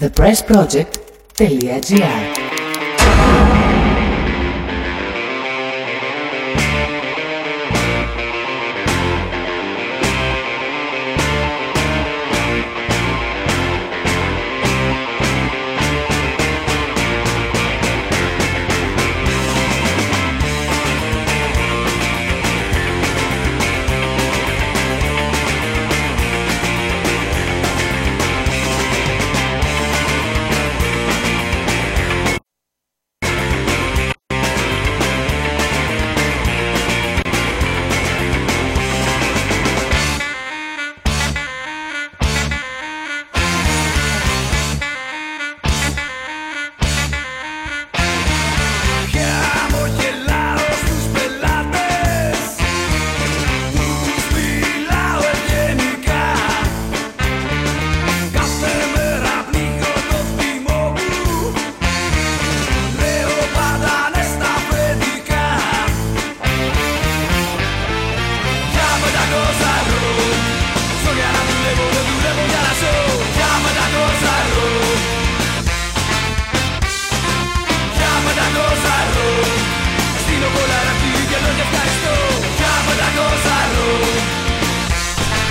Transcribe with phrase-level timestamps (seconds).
[0.00, 2.47] thepressproject.gr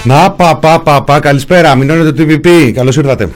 [0.07, 1.75] Να πα πα πα πα καλησπέρα.
[1.75, 3.29] Μηνώνετε το TVP Καλώς ήρθατε.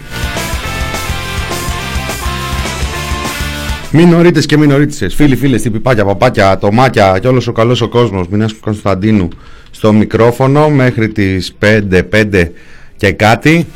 [3.91, 8.27] Μινορίτες και μινορίτησες Φίλοι φίλες τυπιπάκια παπάκια Ατομάκια και όλος ο καλός ο κόσμος.
[8.27, 9.27] Μινάς Κωνσταντίνου
[9.71, 12.51] στο μικρόφωνο Μέχρι τις 5 5
[12.97, 13.67] και κάτι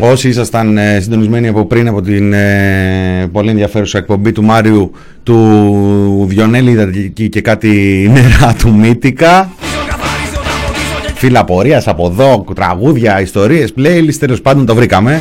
[0.00, 6.24] Όσοι ήσασταν ε, συντονισμένοι από πριν από την ε, πολύ ενδιαφέρουσα εκπομπή του Μάριου του
[6.28, 7.70] Διονέλη Ιδατική και κάτι
[8.12, 9.50] νερά του Μύτικα.
[9.60, 14.74] Πίσω καθαρίζω να φωτίζω και Φύλλα πορείας από εδώ, τραγούδια, ιστορίες, playlist, τέλος πάντων το
[14.74, 15.20] βρήκαμε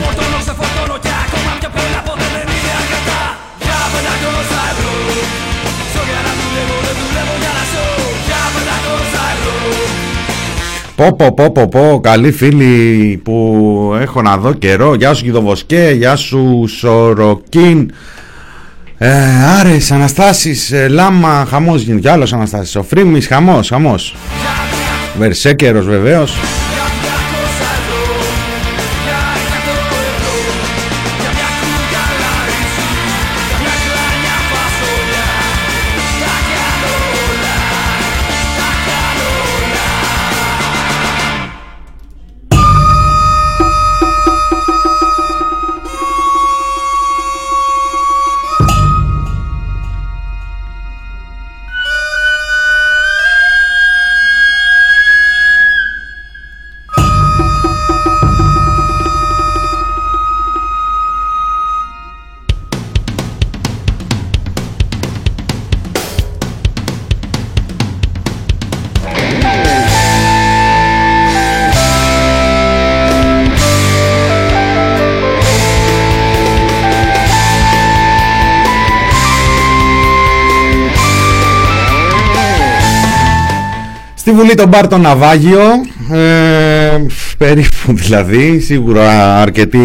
[10.98, 14.94] Πω πω πω πω πω, καλοί φίλοι που έχω να δω καιρό.
[14.94, 17.92] Γεια σου Γιδοβοσκέ, γεια σου Σοροκίν
[18.98, 19.10] ε,
[19.60, 22.02] Άρες, Αναστάσεις, ε, Λάμα, χαμός γίνεται.
[22.02, 24.16] Κι άλλος Αναστάσεις Ο Φρύμης, χαμός, χαμός.
[25.18, 26.36] Βερσέκερος βεβαίως
[84.38, 85.62] Στη Βουλή των Πάρτων Ναυάγιο,
[86.12, 87.06] ε,
[87.38, 89.80] περίπου δηλαδή, σίγουρα αρκετοί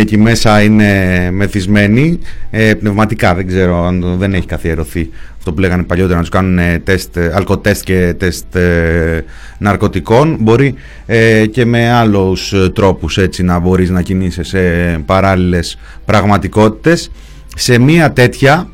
[0.00, 2.18] εκεί μέσα είναι μεθυσμένοι,
[2.50, 6.58] ε, πνευματικά δεν ξέρω αν δεν έχει καθιερωθεί αυτό που λέγανε παλιότερα να τους κάνουν
[6.58, 9.24] ε, τεστ, ε, αλκοτεστ και τεστ ε,
[9.58, 10.74] ναρκωτικών, μπορεί
[11.06, 14.58] ε, και με άλλους ε, τρόπους έτσι να μπορείς να κινείσαι σε
[15.06, 17.10] παράλληλες πραγματικότητες.
[17.56, 18.68] Σε μία τέτοια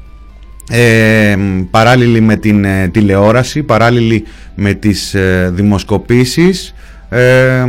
[0.74, 1.36] ε,
[1.70, 4.24] παράλληλη με την ε, τηλεόραση, παράλληλη
[4.54, 6.74] με τις ε, δημοσκοπήσεις
[7.08, 7.66] ε,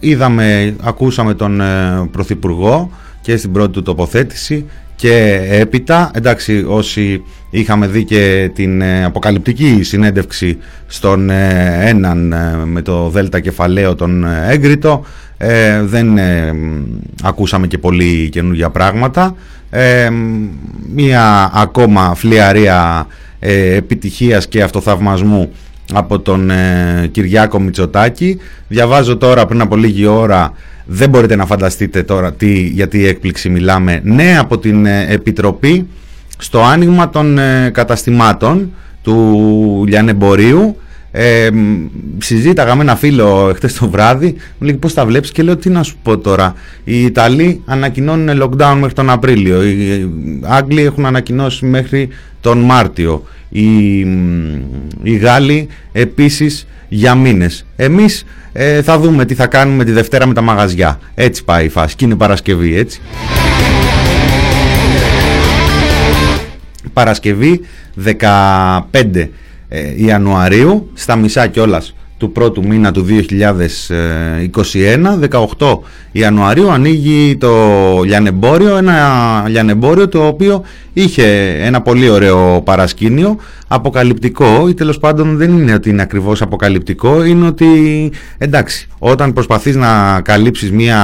[0.00, 4.64] είδαμε, ακούσαμε τον ε, Πρωθυπουργό και στην πρώτη του τοποθέτηση
[4.96, 12.56] και έπειτα, εντάξει όσοι είχαμε δει και την ε, αποκαλυπτική συνέντευξη στον ε, έναν ε,
[12.64, 15.04] με το δέλτα κεφαλαίο τον ε, έγκριτο
[15.38, 16.82] ε, δεν ε, μ,
[17.22, 19.34] ακούσαμε και πολύ καινούργια πράγματα
[19.70, 20.10] ε,
[20.94, 23.06] μία ακόμα φλιαρία
[23.38, 25.52] ε, επιτυχίας και αυτοθαυμασμού
[25.92, 28.38] από τον ε, Κυριάκο Μητσοτάκη.
[28.68, 30.52] Διαβάζω τώρα πριν από λίγη ώρα
[30.84, 34.00] δεν μπορείτε να φανταστείτε τώρα τι, για τι έκπληξη μιλάμε.
[34.04, 35.88] Ναι από την ε, Επιτροπή
[36.38, 38.72] στο άνοιγμα των ε, καταστημάτων
[39.02, 40.76] του λιανεμπορίου
[41.10, 41.48] Ε,
[42.18, 45.70] συζήταγα με ένα φίλο χτες το βράδυ, μου λέει πώς τα βλέπεις; και λέω τι
[45.70, 46.54] να σου πω τώρα.
[46.84, 50.10] Οι Ιταλοί ανακοινώνουν lockdown μέχρι τον Απρίλιο, οι
[50.42, 52.08] Άγγλοι έχουν ανακοινώσει μέχρι
[52.40, 53.98] τον Μάρτιο, οι,
[55.02, 57.66] οι Γάλλοι επίσης για μήνες.
[57.76, 61.00] Εμείς ε, θα δούμε τι θα κάνουμε τη Δευτέρα με τα μαγαζιά.
[61.14, 63.00] Έτσι πάει η φάση και είναι Παρασκευή έτσι.
[66.92, 67.60] Παρασκευή
[68.04, 69.28] 15
[69.68, 73.14] ε, Ιανουαρίου στα μισά κιόλας του πρώτου μήνα του 2021
[75.58, 75.78] 18
[76.12, 77.52] Ιανουαρίου ανοίγει το
[78.04, 80.62] λιανεμπόριο ένα λιανεμπόριο το οποίο
[80.92, 83.36] είχε ένα πολύ ωραίο παρασκήνιο
[83.68, 87.66] αποκαλυπτικό ή τέλος πάντων δεν είναι ότι είναι ακριβώς αποκαλυπτικό είναι ότι
[88.38, 90.98] εντάξει όταν προσπαθείς να καλύψεις μια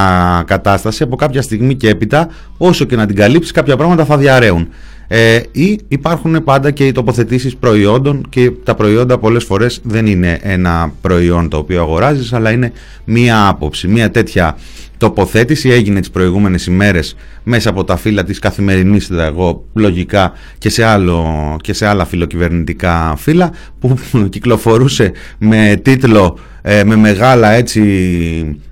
[0.47, 4.69] κατάσταση από κάποια στιγμή και έπειτα όσο και να την καλύψεις κάποια πράγματα θα διαραίουν
[5.09, 10.39] ε, ή υπάρχουν πάντα και οι τοποθετήσεις προϊόντων και τα προϊόντα πολλές φορές δεν είναι
[10.43, 12.73] ένα προϊόν το οποίο αγοράζεις αλλά είναι
[13.05, 14.57] μία άποψη, μία τέτοια
[15.05, 20.85] τοποθέτηση έγινε τις προηγούμενες ημέρες μέσα από τα φύλλα της καθημερινής εγώ λογικά και σε,
[20.85, 23.99] άλλο, και σε άλλα φιλοκυβερνητικά φύλλα που
[24.35, 27.81] κυκλοφορούσε με τίτλο ε, με μεγάλα έτσι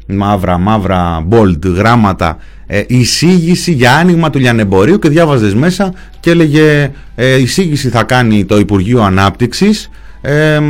[0.07, 2.37] μαύρα μαύρα bold γράμματα
[2.67, 8.45] ε, εισήγηση για άνοιγμα του λιανεμπορίου και διάβαζες μέσα και έλεγε ε, εισήγηση θα κάνει
[8.45, 9.91] το Υπουργείο Ανάπτυξης
[10.25, 10.61] ε,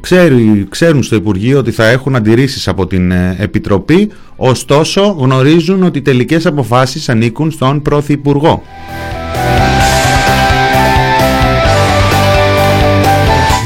[0.00, 5.98] ξέρει, ξέρουν στο Υπουργείο ότι θα έχουν αντιρρήσεις από την ε, Επιτροπή ωστόσο γνωρίζουν ότι
[5.98, 8.62] οι τελικές αποφάσεις ανήκουν στον Πρωθυπουργό.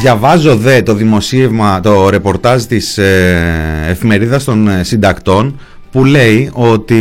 [0.01, 5.61] Διαβάζω δε το δημοσίευμα, το ρεπορτάζ της ε, εφημερίδας των συντακτών
[5.91, 7.01] που λέει ότι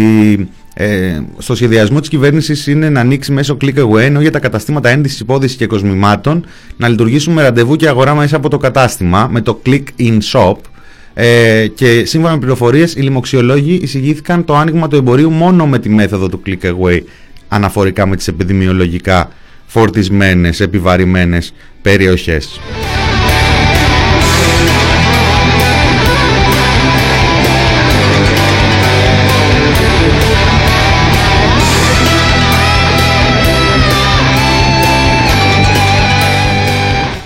[0.83, 4.89] ε, στο σχεδιασμό της κυβέρνησης είναι να ανοίξει μέσω click away ενώ για τα καταστήματα
[4.89, 6.45] ένδυσης, υπόδειση και κοσμημάτων
[6.77, 10.55] να λειτουργήσουν με ραντεβού και αγορά μέσα από το κατάστημα με το click in shop.
[11.13, 15.89] Ε, και σύμφωνα με πληροφορίες, οι λοιμοξιολόγοι εισηγήθηκαν το άνοιγμα του εμπορίου μόνο με τη
[15.89, 16.99] μέθοδο του click away
[17.47, 19.31] αναφορικά με τις επιδημιολογικά
[19.65, 22.59] φορτισμένες, επιβαρημένες περιοχές.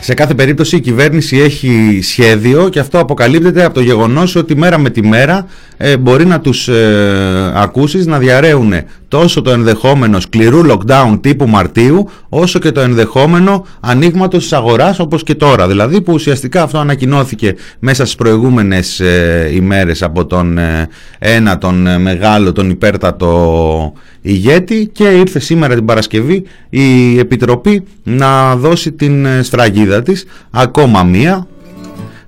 [0.05, 4.77] Σε κάθε περίπτωση η κυβέρνηση έχει σχέδιο και αυτό αποκαλύπτεται από το γεγονός ότι μέρα
[4.77, 8.73] με τη μέρα ε, μπορεί να τους ε, ακούσεις να διαραίουν
[9.07, 15.23] τόσο το ενδεχόμενο σκληρού lockdown τύπου Μαρτίου όσο και το ενδεχόμενο ανοίγματος της αγοράς όπως
[15.23, 15.67] και τώρα.
[15.67, 20.89] Δηλαδή που ουσιαστικά αυτό ανακοινώθηκε μέσα στις προηγούμενες ε, ημέρες από τον ε,
[21.19, 28.91] ένα τον μεγάλο, τον υπέρτατο ηγέτη και ήρθε σήμερα την Παρασκευή η Επιτροπή να δώσει
[28.91, 31.47] την σφραγίδα της ακόμα μία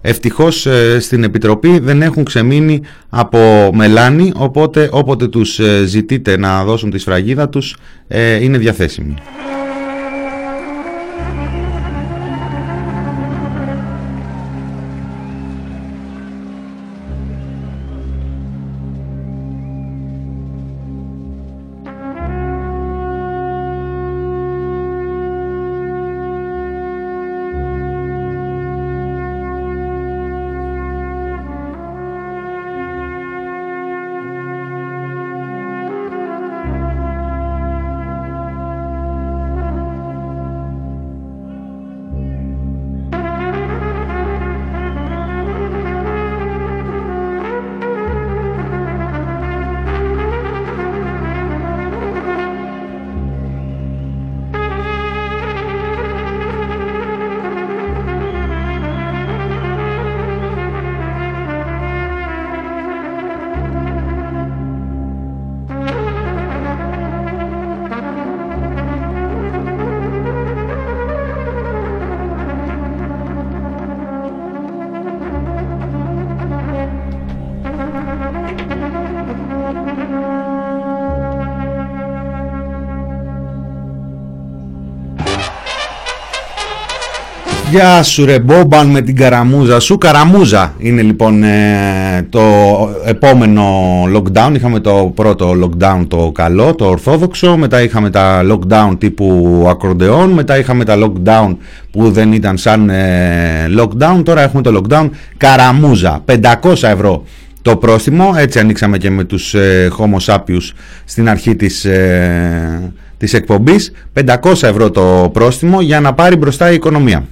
[0.10, 6.64] Ευτυχώς ε, στην Επιτροπή δεν έχουν ξεμείνει από μελάνι, οπότε όποτε τους ε, ζητείτε να
[6.64, 7.78] δώσουν τη σφραγίδα τους
[8.08, 9.14] ε, είναι διαθέσιμοι.
[87.72, 89.98] Γεια σου ρε Μπόμπαν με την καραμούζα σου.
[89.98, 92.42] Καραμούζα είναι λοιπόν ε, το
[93.06, 93.64] επόμενο
[94.16, 94.52] lockdown.
[94.56, 97.58] Είχαμε το πρώτο lockdown το καλό, το ορθόδοξο.
[97.58, 100.30] Μετά είχαμε τα lockdown τύπου ακροντεών.
[100.30, 101.56] Μετά είχαμε τα lockdown
[101.92, 104.22] που δεν ήταν σαν ε, lockdown.
[104.24, 105.10] Τώρα έχουμε το lockdown.
[105.38, 106.24] Καραμούζα.
[106.26, 107.24] 500 ευρώ
[107.62, 108.34] το πρόστιμο.
[108.38, 110.72] Έτσι ανοίξαμε και με τους ε, Homo sapiens
[111.06, 111.86] στην αρχή της...
[111.86, 113.92] Ε, της εκπομπής.
[114.26, 117.26] 500 ευρώ το πρόστιμο για να πάρει μπροστά η οικονομία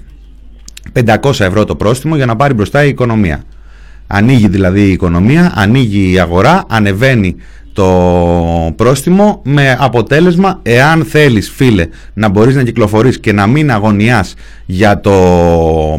[1.04, 3.44] 500 ευρώ το πρόστιμο για να πάρει μπροστά η οικονομία.
[4.08, 7.36] Ανοίγει δηλαδή η οικονομία, ανοίγει η αγορά, ανεβαίνει
[7.74, 14.34] το πρόστιμο με αποτέλεσμα εάν θέλεις φίλε να μπορείς να κυκλοφορείς και να μην αγωνιάς
[14.66, 15.12] για το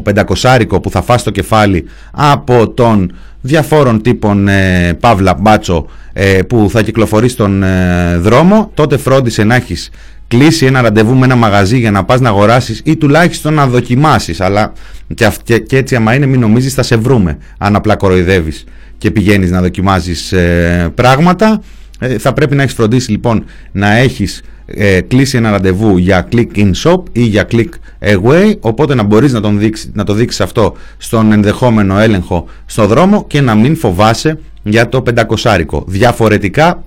[0.02, 5.86] πεντακοσάρικο που θα φας το κεφάλι από τον διαφόρων τύπων ε, παύλα μπάτσο
[6.18, 9.90] ε, που θα κυκλοφορεί στον ε, δρόμο τότε φρόντισε να έχεις
[10.28, 14.40] κλείσει ένα ραντεβού με ένα μαγαζί για να πας να αγοράσεις ή τουλάχιστον να δοκιμάσεις.
[14.40, 14.72] Αλλά
[15.14, 17.38] και, και, και έτσι άμα είναι μην νομίζεις θα σε βρούμε.
[17.58, 18.64] Αν απλά κοροϊδεύεις
[18.98, 21.62] και πηγαίνεις να δοκιμάζεις ε, πράγματα
[21.98, 26.56] ε, θα πρέπει να έχεις φροντίσει λοιπόν να έχεις ε, κλείσει ένα ραντεβού για click
[26.56, 27.70] in shop ή για click
[28.00, 28.52] away.
[28.60, 33.24] Οπότε να μπορείς να, τον δείξεις, να το δείξεις αυτό στον ενδεχόμενο έλεγχο στο δρόμο
[33.26, 35.02] και να μην φοβάσαι για το
[35.36, 36.82] 500 διαφορετικά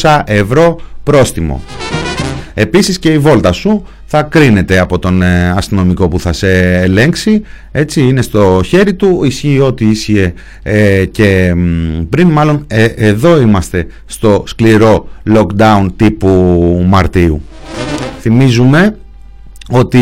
[0.00, 1.62] 500 ευρώ πρόστιμο.
[2.54, 7.42] Επίσης και η βόλτα σου θα κρίνεται από τον ε, αστυνομικό που θα σε ελέγξει.
[7.72, 9.24] Έτσι είναι στο χέρι του.
[9.24, 11.54] Ισχύει ό,τι ίσχυε ε, και
[12.08, 16.28] πριν μάλλον ε, εδώ είμαστε στο σκληρό lockdown τύπου
[16.88, 17.42] Μαρτίου.
[18.20, 18.96] Θυμίζουμε
[19.70, 20.00] ότι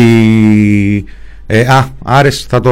[1.47, 2.71] ε, α, Άρες θα το,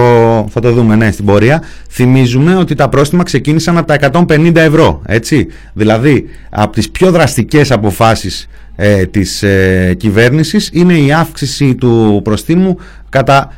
[0.49, 1.63] θα το δούμε ναι, στην πορεία.
[1.89, 5.01] Θυμίζουμε ότι τα πρόστιμα ξεκίνησαν από τα 150 ευρώ.
[5.05, 5.47] Έτσι.
[5.73, 12.77] Δηλαδή, από τις πιο δραστικές αποφάσεις ε, της ε, κυβέρνησης είναι η αύξηση του προστίμου
[13.09, 13.53] κατά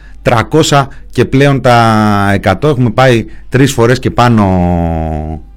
[0.69, 4.45] 300 και πλέον τα 100 έχουμε πάει τρεις φορές και πάνω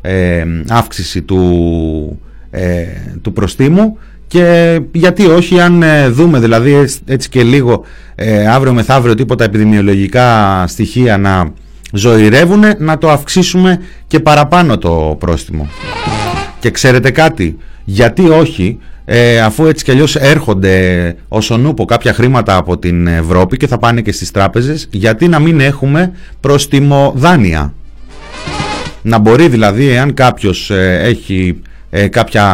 [0.01, 2.21] ε, αύξηση του,
[2.51, 2.85] ε,
[3.23, 7.85] του προστίμου και γιατί όχι αν ε, δούμε δηλαδή έτσι και λίγο
[8.51, 11.53] αύριο μεθαύριο τίποτα επιδημιολογικά στοιχεία να
[11.93, 15.69] ζωηρεύουν να το αυξήσουμε και παραπάνω το πρόστιμο
[16.59, 18.79] και ξέρετε κάτι γιατί όχι
[19.09, 23.79] ε, αφού έτσι κι αλλιώς έρχονται ως νούπο κάποια χρήματα από την Ευρώπη και θα
[23.79, 27.75] πάνε και στις τράπεζες, γιατί να μην έχουμε πρόστιμο δάνεια.
[29.03, 31.61] Να μπορεί δηλαδή, εάν κάποιος ε, έχει
[31.99, 32.45] ε, κάποια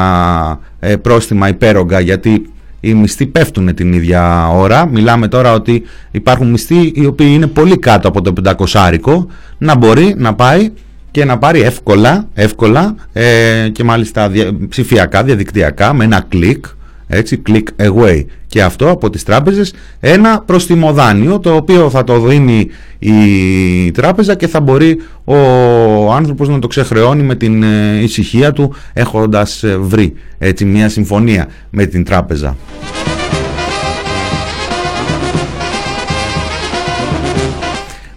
[0.80, 6.92] ε, πρόστιμα υπέρογκα, γιατί οι μισθοί πέφτουν την ίδια ώρα, μιλάμε τώρα ότι υπάρχουν μισθοί
[6.94, 8.32] οι οποίοι είναι πολύ κάτω από το
[8.72, 9.24] 500
[9.58, 10.70] να μπορεί να πάει
[11.10, 14.30] και να πάρει εύκολα, εύκολα ε, και μάλιστα
[14.68, 16.64] ψηφιακά, διαδικτυακά με ένα κλικ
[17.14, 22.68] έτσι, click away και αυτό από τις τράπεζες ένα προστιμοδάνιο το οποίο θα το δίνει
[22.98, 28.74] η τράπεζα και θα μπορεί ο άνθρωπος να το ξεχρεώνει με την ε, ησυχία του
[28.92, 32.56] έχοντας ε, βρει έτσι, μια συμφωνία με την τράπεζα.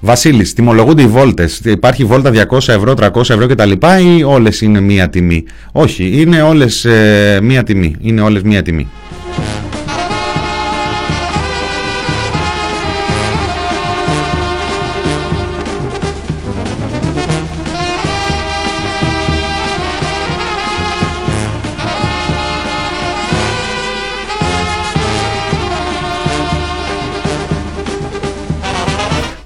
[0.06, 1.62] Βασίλης, τιμολογούνται οι βόλτες.
[1.64, 3.72] Υπάρχει βόλτα 200 ευρώ, 300 ευρώ κτλ.
[4.18, 7.96] ή όλες είναι μία τιμή; Όχι, είναι όλες ε, μία τιμή.
[8.00, 8.88] Είναι όλες μία τιμή.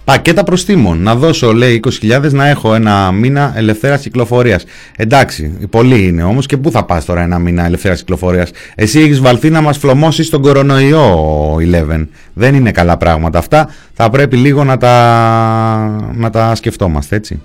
[0.10, 1.02] Πακέτα προστήμων.
[1.02, 4.64] Να δώσω, λέει, 20.000 να έχω ένα μήνα ελευθέρα κυκλοφορίας.
[4.96, 9.20] Εντάξει, πολύ είναι όμως και πού θα πας τώρα ένα μήνα ελευθέρα κυκλοφορίας; Εσύ έχεις
[9.20, 12.08] βαλθεί να μας φλωμώσεις τον κορονοϊό, 11.
[12.34, 13.70] Δεν είναι καλά πράγματα αυτά.
[13.94, 17.42] Θα πρέπει λίγο να τα, να τα σκεφτόμαστε, έτσι.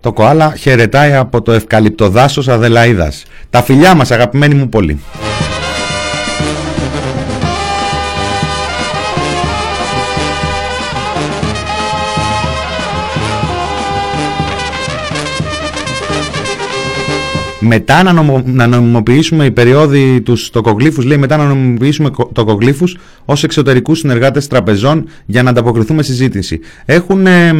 [0.00, 3.24] Το κοάλα χαιρετάει από το ευκαλυπτοδάσος Αδελαίδας.
[3.50, 5.00] Τα φιλιά μας αγαπημένοι μου πολύ.
[17.60, 23.44] Μετά να, νομο, να νομιμοποιήσουμε οι περιόδοι τους τοκογλύφους, λέει μετά να νομιμοποιήσουμε τοκογλύφους ως
[23.44, 26.60] εξωτερικούς συνεργάτες τραπεζών για να ανταποκριθούμε στη ζήτηση.
[26.84, 27.52] Έχουν ε,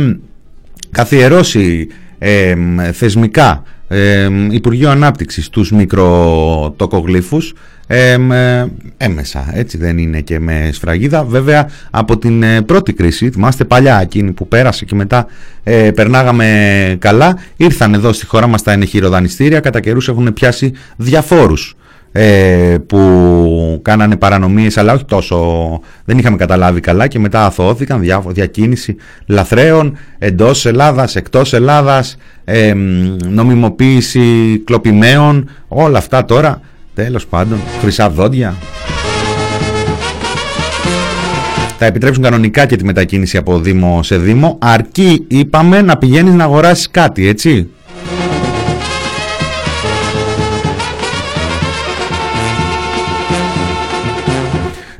[0.90, 1.88] καθιερώσει
[2.18, 2.54] ε,
[2.92, 7.54] θεσμικά ε, Υπουργείο Ανάπτυξης τους μικροτοκογλύφους
[7.90, 8.16] ε,
[8.96, 11.24] έμεσα, έτσι δεν είναι και με σφραγίδα.
[11.24, 15.26] Βέβαια από την ε, πρώτη κρίση, θυμάστε παλιά εκείνη που πέρασε και μετά
[15.64, 21.76] ε, περνάγαμε καλά, ήρθαν εδώ στη χώρα μας τα ενεχειροδανιστήρια, κατά καιρούς έχουν πιάσει διαφόρους
[22.12, 28.22] ε, που κάνανε παρανομίες αλλά όχι τόσο δεν είχαμε καταλάβει καλά και μετά αθωώθηκαν δια,
[28.26, 28.96] διακίνηση
[29.26, 32.74] λαθρέων εντός Ελλάδας, εκτός Ελλάδας ε,
[33.28, 36.60] νομιμοποίηση κλοπημαίων όλα αυτά τώρα
[37.04, 38.54] Τέλος πάντων, χρυσά δόντια.
[41.78, 46.44] Θα επιτρέψουν κανονικά και τη μετακίνηση από Δήμο σε Δήμο, αρκεί είπαμε να πηγαίνεις να
[46.44, 47.68] αγοράσεις κάτι, έτσι.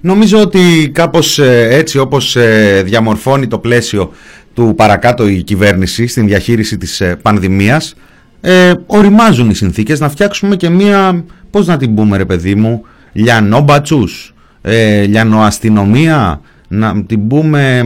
[0.01, 4.13] Νομίζω ότι κάπως ε, έτσι όπως ε, διαμορφώνει το πλαίσιο
[4.55, 7.95] του παρακάτω η κυβέρνηση στην διαχείριση της ε, πανδημίας
[8.41, 10.01] ε, οριμάζουν οι συνθήκες.
[10.01, 17.05] Να φτιάξουμε και μία, πώς να την πούμε ρε παιδί μου, λιανόμπατσους, ε, λιανοαστυνομία, να
[17.05, 17.83] την πούμε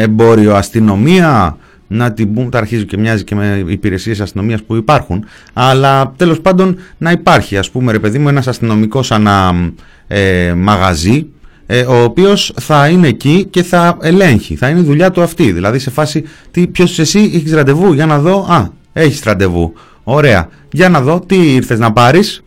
[0.00, 1.56] εμπόριο αστυνομία,
[1.86, 6.40] να την πούμε, τα αρχίζει και μοιάζει και με υπηρεσίες αστυνομίας που υπάρχουν, αλλά τέλος
[6.40, 9.70] πάντων να υπάρχει ας πούμε ρε παιδί μου ένας αστυνομικός ανά
[10.06, 11.26] ε, μαγαζί,
[11.66, 15.52] ε, ο οποίος θα είναι εκεί και θα ελέγχει, θα είναι η δουλειά του αυτή,
[15.52, 19.72] δηλαδή σε φάση τι, ποιος εσύ έχεις ραντεβού για να δω, α, έχεις ραντεβού,
[20.04, 22.42] ωραία, για να δω τι ήρθες να πάρεις,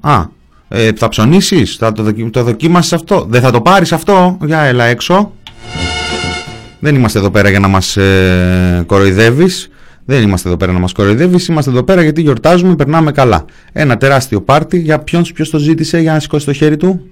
[0.00, 0.24] α,
[0.68, 2.30] ε, θα ψωνίσεις, θα το, δοκι...
[2.30, 5.32] το δοκίμασες αυτό, δεν θα το πάρεις αυτό, για έλα έξω.
[6.82, 9.70] Δεν είμαστε εδώ πέρα για να μας ε, κοροϊδεύεις.
[10.04, 11.46] Δεν είμαστε εδώ πέρα να μας κοροϊδεύεις.
[11.46, 13.44] Είμαστε εδώ πέρα γιατί γιορτάζουμε, περνάμε καλά.
[13.72, 14.78] Ένα τεράστιο πάρτι.
[14.78, 17.06] Για ποιον ποιος το ζήτησε για να σηκώσει το χέρι του.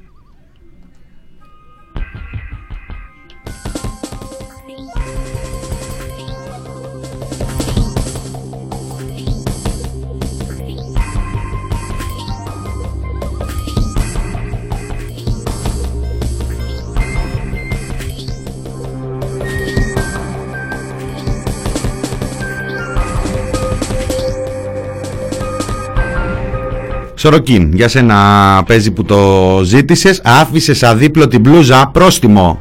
[27.20, 28.16] Σοροκίν, για σένα
[28.66, 32.60] παίζει που το ζήτησες, άφησες αδίπλο την μπλούζα, πρόστιμο.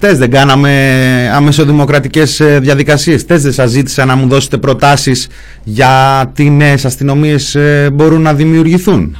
[0.00, 0.70] Χτες δεν κάναμε
[1.34, 3.22] αμεσοδημοκρατικές ε, διαδικασίες.
[3.22, 5.28] Χτες δεν σας ζήτησα να μου δώσετε προτάσεις
[5.64, 9.16] για τι νέες αστυνομίες ε, μπορούν να δημιουργηθούν.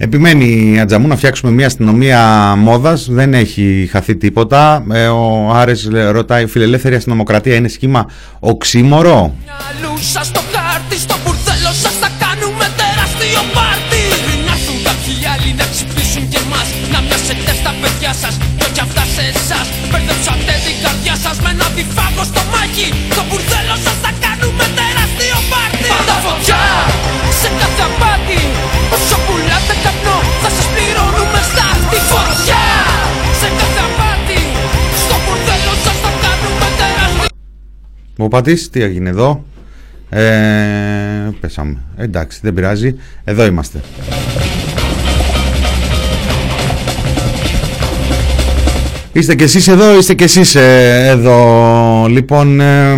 [0.00, 3.06] Επιμένει η Ατζαμού να φτιάξουμε μια αστυνομία μόδας.
[3.10, 4.84] Δεν έχει χαθεί τίποτα.
[4.92, 5.72] Ε, ο Άρε
[6.10, 8.06] ρωτάει: Φιλελεύθερη αστυνομοκρατία είναι σχήμα
[8.40, 9.34] οξύμορο;
[18.58, 18.67] Το
[38.20, 39.44] Μου πατήσεις τι έγινε εδώ;
[40.08, 40.20] Ε,
[41.40, 41.76] πέσαμε.
[41.96, 42.94] Εντάξει, δεν πειράζει.
[43.24, 43.80] Εδώ είμαστε.
[49.12, 52.06] Είστε κι εσείς εδώ, είστε κι εσείς ε, εδώ.
[52.08, 52.96] Λοιπόν, ε,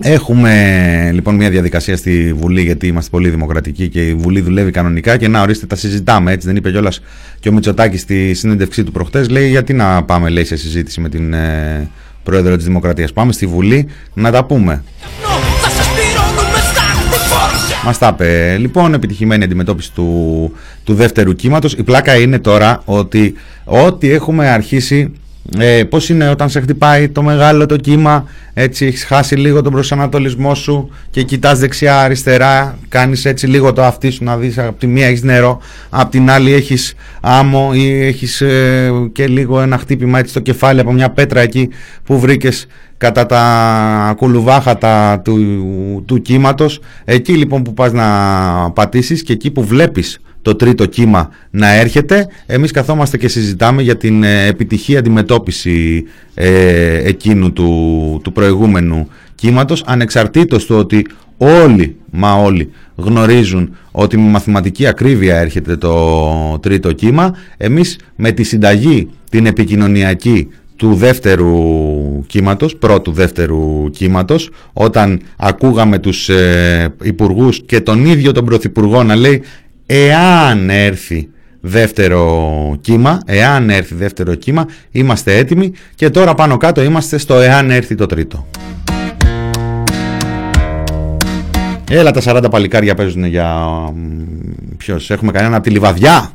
[0.00, 5.16] έχουμε λοιπόν μια διαδικασία στη Βουλή γιατί είμαστε πολύ δημοκρατικοί και η Βουλή δουλεύει κανονικά
[5.16, 7.00] και να ορίστε τα συζητάμε έτσι δεν είπε κιόλας
[7.40, 11.08] και ο Μητσοτάκης στη συνέντευξή του προχτές λέει γιατί να πάμε λέει σε συζήτηση με
[11.08, 11.88] την ε,
[12.24, 13.12] Πρόεδρο της Δημοκρατίας.
[13.12, 14.84] Πάμε στη Βουλή να τα πούμε.
[17.84, 18.56] Μας τα είπε.
[18.58, 20.52] Λοιπόν, επιτυχημένη αντιμετώπιση του,
[20.84, 21.72] του δεύτερου κύματος.
[21.72, 23.34] Η πλάκα είναι τώρα ότι
[23.64, 25.12] ό,τι έχουμε αρχίσει
[25.58, 29.72] Ε, πώς είναι όταν σε χτυπάει το μεγάλο το κύμα, έτσι έχεις χάσει λίγο τον
[29.72, 34.78] προσανατολισμό σου και κοιτάς δεξιά αριστερά, κάνεις έτσι λίγο το αυτί σου να δεις από
[34.78, 39.78] τη μία έχεις νερό, από την άλλη έχεις άμμο ή έχεις ε, και λίγο ένα
[39.78, 41.68] χτύπημα έτσι στο κεφάλι από μια πέτρα εκεί
[42.04, 42.66] που βρήκες
[42.98, 45.38] κατά τα κουλουβάχατα του,
[46.06, 46.80] του κύματος.
[47.04, 48.06] Εκεί λοιπόν που πας να
[48.70, 52.26] πατήσεις και εκεί που βλέπεις το τρίτο κύμα να έρχεται.
[52.46, 56.04] Εμείς καθόμαστε και συζητάμε για την ε, επιτυχή αντιμετώπιση
[56.34, 64.30] ε, εκείνου του, του προηγούμενου κύματος ανεξαρτήτως του ότι όλοι, μα όλοι γνωρίζουν ότι με
[64.30, 67.36] μαθηματική ακρίβεια έρχεται το τρίτο κύμα.
[67.56, 71.52] Εμείς με τη συνταγή την επικοινωνιακή του δεύτερου
[72.26, 79.16] κύματος, πρώτου δεύτερου κύματος, όταν ακούγαμε τους ε, υπουργούς και τον ίδιο τον πρωθυπουργό να
[79.16, 79.42] λέει
[79.86, 81.28] εάν έρθει
[81.60, 87.70] δεύτερο κύμα, εάν έρθει δεύτερο κύμα, είμαστε έτοιμοι και τώρα πάνω κάτω είμαστε στο εάν
[87.70, 88.46] έρθει το τρίτο.
[91.90, 93.56] Έλα τα 40 παλικάρια παίζουν για...
[94.76, 96.30] Ποιος, έχουμε κανένα από τη Λιβαδιά;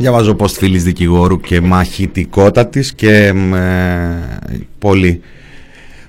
[0.00, 3.32] Διαβάζω post φίλης δικηγόρου και μαχητικότατης και ε,
[4.78, 5.20] πολύ,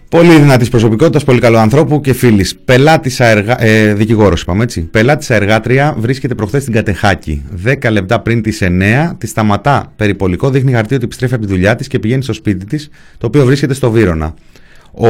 [0.09, 2.55] πολύ δυνατής προσωπικότητας, πολύ καλό ανθρώπου και φίλης.
[2.65, 3.63] Πελάτησα εργα...
[3.63, 4.81] ε, δικηγόρος είπαμε έτσι.
[4.81, 7.43] Πελάτησα εργάτρια βρίσκεται προχθές στην Κατεχάκη.
[7.65, 11.75] 10 λεπτά πριν τις 9 τη σταματά περιπολικό, δείχνει χαρτί ότι επιστρέφει από τη δουλειά
[11.75, 14.33] της και πηγαίνει στο σπίτι της, το οποίο βρίσκεται στο Βύρονα.
[14.91, 15.09] Ο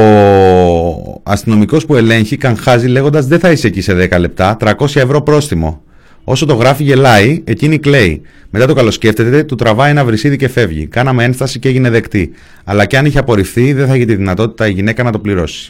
[1.22, 5.82] αστυνομικός που ελέγχει καν λέγοντας δεν θα είσαι εκεί σε 10 λεπτά, 300 ευρώ πρόστιμο.
[6.24, 8.22] Όσο το γράφει γελάει, εκείνη κλαίει.
[8.50, 10.86] Μετά το καλοσκέφτεται, του τραβάει ένα βρυσίδι και φεύγει.
[10.86, 12.30] Κάναμε ένσταση και έγινε δεκτή.
[12.64, 15.68] Αλλά και αν είχε απορριφθεί, δεν θα έχει τη δυνατότητα η γυναίκα να το πληρώσει.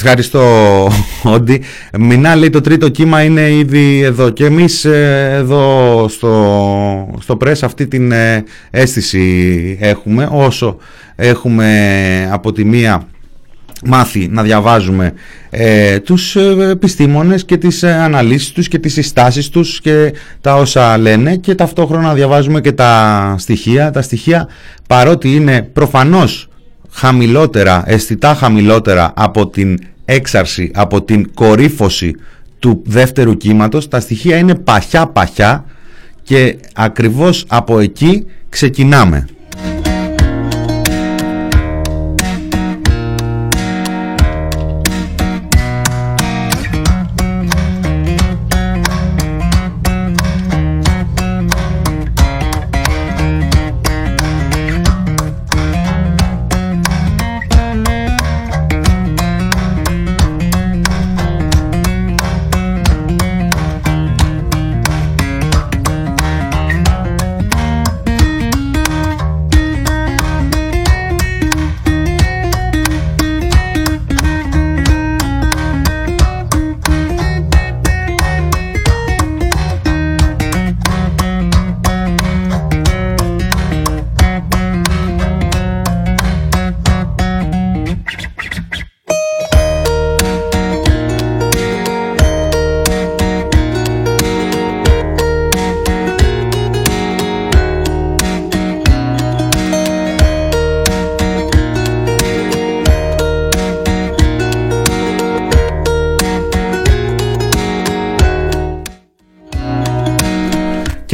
[0.00, 0.42] Ευχαριστώ,
[1.22, 1.62] Όντι.
[1.98, 7.62] Μινά λέει το τρίτο κύμα είναι ήδη εδώ και εμείς ε, εδώ στο, στο πρέσ
[7.62, 10.76] αυτή την ε, αίσθηση έχουμε όσο
[11.16, 13.08] έχουμε από τη μία
[13.84, 15.12] μάθει να διαβάζουμε
[15.50, 20.56] ε, τους ε, επιστήμονες και τις ε, αναλύσεις τους και τις συστάσεις τους και τα
[20.56, 23.90] όσα λένε και ταυτόχρονα να διαβάζουμε και τα στοιχεία.
[23.90, 24.48] Τα στοιχεία
[24.86, 26.48] παρότι είναι προφανώς
[26.90, 32.14] χαμηλότερα, αισθητά χαμηλότερα από την έξαρση, από την κορύφωση
[32.58, 35.64] του δεύτερου κύματος, τα στοιχεία είναι παχιά παχιά
[36.22, 39.26] και ακριβώς από εκεί ξεκινάμε.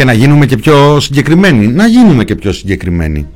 [0.04, 1.66] Και να γίνουμε και πιο συγκεκριμένοι.
[1.66, 3.26] Να γίνουμε και πιο συγκεκριμένοι.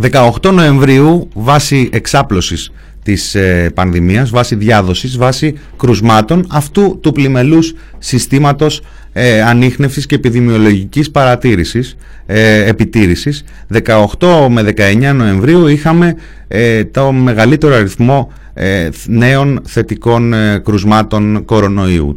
[0.00, 8.82] «18 Νοεμβρίου, βάσει εξάπλωσης της ε, πανδημίας, βάσει διάδοσης, βάσει κρουσμάτων αυτού του πλημελούς συστήματος
[9.20, 13.44] ε, ανείχνευσης και επιδημιολογικής παρατήρησης, ε, επιτήρησης.
[13.68, 16.14] 18 με 19 Νοεμβρίου είχαμε
[16.48, 22.14] ε, το μεγαλύτερο αριθμό ε, νέων θετικών ε, κρουσμάτων κορονοϊού.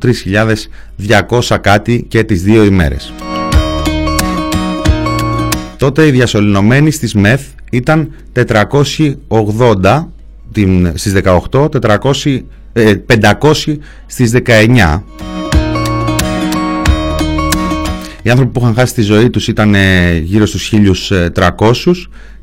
[1.01, 3.13] 3.200 κάτι και τις δύο ημέρες.
[5.77, 10.05] Τότε οι διασωληνωμένοι στις ΜΕΘ ήταν 480
[10.51, 11.13] την, στις
[11.51, 12.41] 18, 400,
[12.73, 15.01] 500 στις 19.
[18.21, 19.75] Οι άνθρωποι που είχαν χάσει τη ζωή τους ήταν
[20.23, 20.73] γύρω στους
[21.33, 21.73] 1.300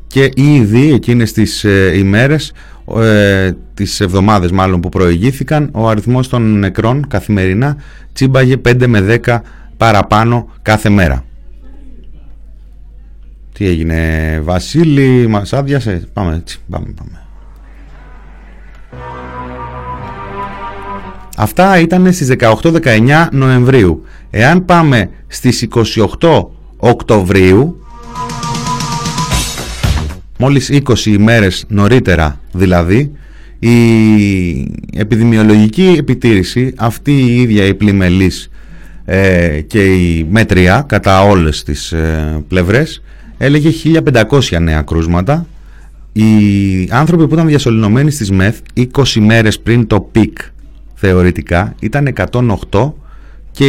[0.07, 2.53] και ήδη εκείνες τις ε, ημέρες
[2.97, 7.77] ε, τις εβδομάδες μάλλον που προηγήθηκαν ο αριθμός των νεκρών καθημερινά
[8.13, 9.39] τσίμπαγε 5 με 10
[9.77, 11.23] παραπάνω κάθε μέρα.
[13.53, 17.28] Τι έγινε Βασίλη, μας άδειασε, πάμε έτσι, πάμε, πάμε.
[21.41, 24.03] Αυτά ήταν στις 18-19 Νοεμβρίου.
[24.29, 25.67] Εάν πάμε στις
[26.19, 26.45] 28
[26.77, 27.85] Οκτωβρίου,
[30.37, 33.11] μόλις 20 ημέρες νωρίτερα δηλαδή,
[33.59, 33.71] η
[34.95, 38.49] επιδημιολογική επιτήρηση, αυτή η ίδια η πλημμελής
[39.05, 43.01] ε, και η μέτρια κατά όλες τις ε, πλευρές,
[43.37, 43.69] έλεγε
[44.29, 45.45] 1500 νέα κρούσματα.
[46.11, 46.25] Οι
[46.91, 50.37] άνθρωποι που ήταν διασωληνωμένοι στις ΜΕΘ 20 μέρες πριν το peak
[50.99, 52.13] θεωρητικά ήταν
[52.71, 52.91] 108
[53.51, 53.65] και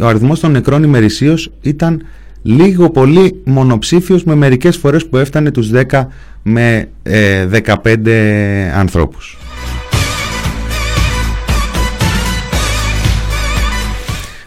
[0.00, 2.02] ο αριθμός των νεκρών ημερησίως ήταν
[2.42, 6.06] λίγο πολύ μονοψήφιος με μερικές φορές που έφτανε τους 10
[6.42, 6.88] με
[7.82, 9.38] 15 ε, ανθρώπους.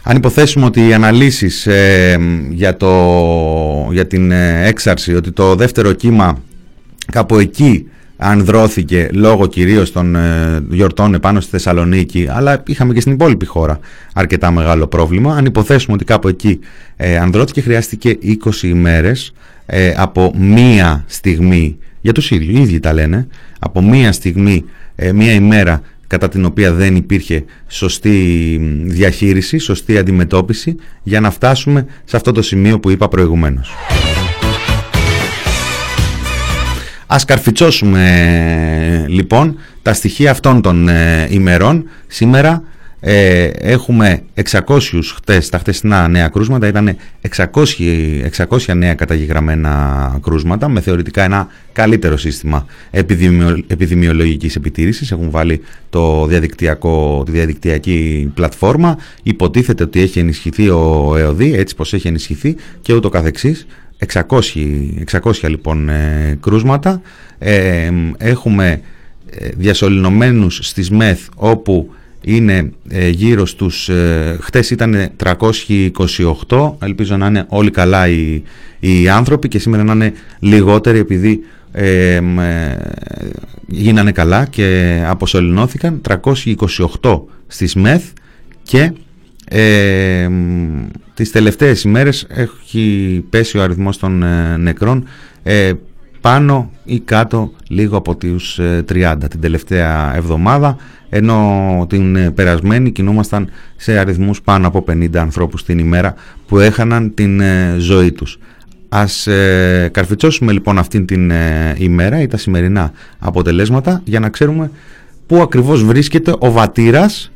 [0.02, 2.18] Αν υποθέσουμε ότι οι αναλύσεις ε,
[2.50, 2.92] για, το,
[3.90, 6.38] για την ε, έξαρση, ότι το δεύτερο κύμα
[7.12, 13.12] κάπου εκεί ανδρώθηκε λόγω κυρίως των ε, γιορτών επάνω στη Θεσσαλονίκη αλλά είχαμε και στην
[13.12, 13.78] υπόλοιπη χώρα
[14.14, 16.58] αρκετά μεγάλο πρόβλημα αν υποθέσουμε ότι κάπου εκεί
[16.96, 19.32] ε, ανδρώθηκε χρειάστηκε 20 ημέρες
[19.66, 23.26] ε, από μία στιγμή για τους ίδιους, οι ίδιοι τα λένε
[23.58, 30.76] από μία στιγμή, ε, μία ημέρα κατά την οποία δεν υπήρχε σωστή διαχείριση, σωστή αντιμετώπιση
[31.02, 33.70] για να φτάσουμε σε αυτό το σημείο που είπα προηγουμένως.
[37.06, 41.84] Ας καρφιτσώσουμε λοιπόν τα στοιχεία αυτών των ε, ημερών.
[42.06, 42.62] Σήμερα
[43.06, 44.78] ε, έχουμε 600
[45.14, 46.96] χτες, τα χτεσινά νέα κρούσματα, ήταν
[47.36, 47.46] 600,
[48.48, 55.12] 600 νέα καταγεγραμμένα κρούσματα με θεωρητικά ένα καλύτερο σύστημα επιδημιο, επιδημιολογικής επιτήρησης.
[55.12, 58.98] Έχουν βάλει το διαδικτυακό, τη διαδικτυακή πλατφόρμα.
[59.22, 63.66] Υποτίθεται ότι έχει ενισχυθεί ο ΕΟΔΗ, έτσι πως έχει ενισχυθεί και ούτω καθεξής.
[64.12, 64.20] 600,
[65.22, 67.00] 600 λοιπόν ε, κρούσματα.
[67.38, 68.80] Ε, έχουμε
[69.30, 71.90] ε, διασωληνωμένους στις ΜΕΘ όπου
[72.20, 73.90] είναι ε, γύρω στους
[74.40, 75.10] χτες ήταν
[76.48, 78.42] 328 ελπίζω να είναι όλοι καλά οι,
[78.80, 81.40] οι άνθρωποι και σήμερα να είναι λιγότεροι επειδή
[83.66, 86.00] γίνανε καλά και αποσωληνώθηκαν.
[86.08, 88.02] 328 στις ΜΕΘ
[88.62, 88.92] και
[89.48, 90.28] ε,
[91.14, 95.06] τις τελευταίες ημέρες έχει πέσει ο αριθμός των ε, νεκρών
[95.42, 95.72] ε,
[96.20, 100.76] πάνω ή κάτω λίγο από τους 30 ε, την τελευταία εβδομάδα
[101.08, 106.14] ενώ την περασμένη κινούμασταν σε αριθμούς πάνω από 50 ανθρώπους την ημέρα
[106.46, 107.42] που έχαναν την
[107.78, 108.38] ζωή τους.
[108.88, 109.28] Ας
[109.90, 111.32] καρφιτσώσουμε λοιπόν αυτήν την
[111.76, 114.70] ημέρα ή τα σημερινά αποτελέσματα για να ξέρουμε
[115.26, 117.32] πού ακριβώς βρίσκεται ο βατήρας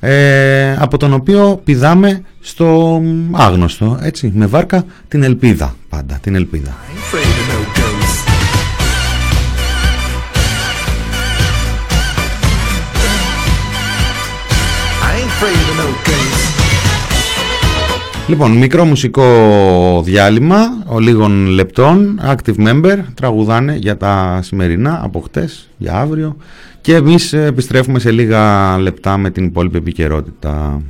[0.00, 3.00] ε, από τον οποίο πηδάμε στο
[3.32, 6.76] άγνωστο, έτσι, με βάρκα την ελπίδα πάντα, την ελπίδα.
[18.28, 25.68] Λοιπόν, μικρό μουσικό διάλειμμα, ο λίγων λεπτών, active member, τραγουδάνε για τα σημερινά, από χτες,
[25.78, 26.36] για αύριο
[26.88, 30.82] και εμείς επιστρέφουμε σε λίγα λεπτά με την υπόλοιπη επικαιρότητα.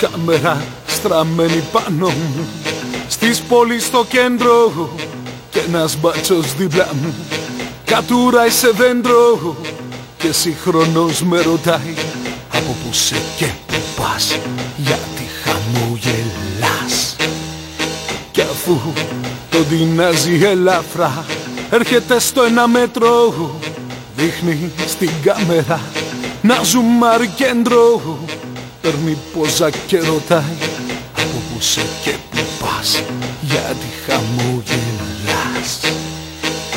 [0.00, 2.48] Κάμερα στραμμένη πάνω μου
[3.08, 4.90] Στις πόλεις στο κέντρο
[5.50, 7.14] Και ένας μπάτσος δίπλα μου
[7.90, 9.56] Κατουράει σε δέντρο.
[10.18, 11.94] Και συγχρονώς με ρωτάει
[12.48, 14.38] Από που σε και που πας
[14.76, 17.16] γιατί χαμογελάς;
[18.30, 18.78] Κι αφού
[19.50, 21.24] το δινάζει ελαφρά
[21.70, 23.34] έρχεται στο ένα μέτρο
[24.16, 25.80] Δείχνει στην κάμερα
[26.42, 28.00] να ζουμάρει κέντρο.
[28.80, 30.58] Παίρνει πόζα και ρωτάει
[31.14, 33.02] Από που σε και που πας
[33.40, 34.89] γιατί χαμογελάς;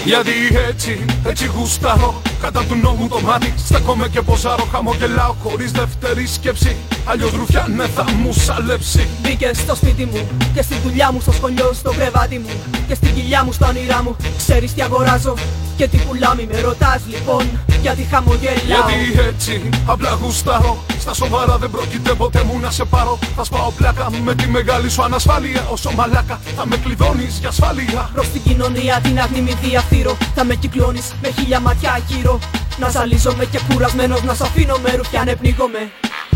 [0.05, 0.31] Γιατί
[0.69, 2.21] έτσι, έτσι γουστάρω.
[2.41, 4.67] Κατά του νόμου το μάτι Στέκομαι και ποζάρω.
[4.71, 6.75] Χαμογελάω χωρίς δεύτερη σκέψη.
[7.05, 9.07] Αλλιώς ρουφιάνε θα μου σαλέψει.
[9.21, 12.49] Μπήκε στο σπίτι μου Και στη δουλειά μου στο σχολείο στο κρεβάτι μου.
[12.87, 14.15] Και στην κοιλιά μου στα όνειρά μου.
[14.37, 15.33] Ξέρεις τι αγοράζω
[15.77, 17.49] Και τι πουλάμι με ρωτάς λοιπόν
[17.81, 18.57] Γιατί χαμογελάω.
[18.65, 20.83] Γιατί έτσι απλά γουστάρω.
[20.99, 23.19] Στα σοβαρά δεν πρόκειται ποτέ μου να σε πάρω.
[23.36, 25.67] Θα σπάω πλάκα με τη μεγάλη σου ανασφάλεια.
[25.71, 28.09] Όσο μαλάκα θα με κλειδώνεις για ασφάλεια.
[28.13, 32.39] Προς την κοινωνία την αγνή μη διαφθείρω Θα με κυκλώνεις με χίλια ματιά γύρω.
[32.77, 35.91] Να ζαλίζομαι και κουρασμένος να σ' αφήνω με ρουφιά ναι πνίγομαι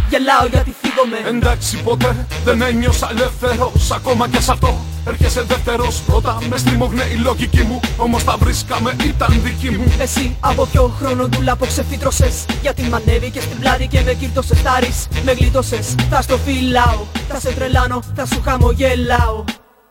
[0.09, 1.37] Γελάω γιατί φύγομαι.
[1.37, 3.91] Εντάξει ποτέ δεν ένιωσα ελεύθερος.
[3.91, 7.79] Ακόμα και σ' αυτό έρχεσαι δεύτερος Πρώτα μες στριμώχνε η λογική μου.
[7.97, 9.93] Όμως τα βρίσκαμε ήταν δική μου.
[9.99, 12.45] Εσύ από ποιο χρόνο ντουλά που ξεφύτρωσες.
[12.61, 14.61] Γιατί μ' ανέβηκες στην πλάτη και με κύρτωσες.
[14.61, 19.43] Τάρις με γλίτωσες, θα στο φυλάω Θα σε τρελάνω, θα σου χαμογελάω.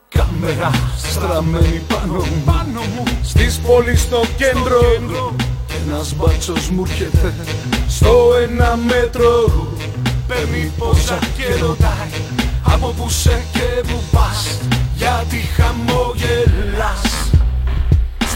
[0.09, 0.71] Κάμερα
[1.11, 3.03] στραμμένη πάνω μου, πάνω μου.
[3.23, 4.81] Στις πόλεις στο κέντρο.
[5.67, 7.35] Κι ένας μπάτσος μου έρχεται.
[7.89, 9.31] Στο ένα μέτρο.
[10.29, 12.11] Παίρνει πόσα και ρωτάει.
[12.63, 14.59] Από που σε και που πας
[14.97, 17.31] Γιατί χαμογελάς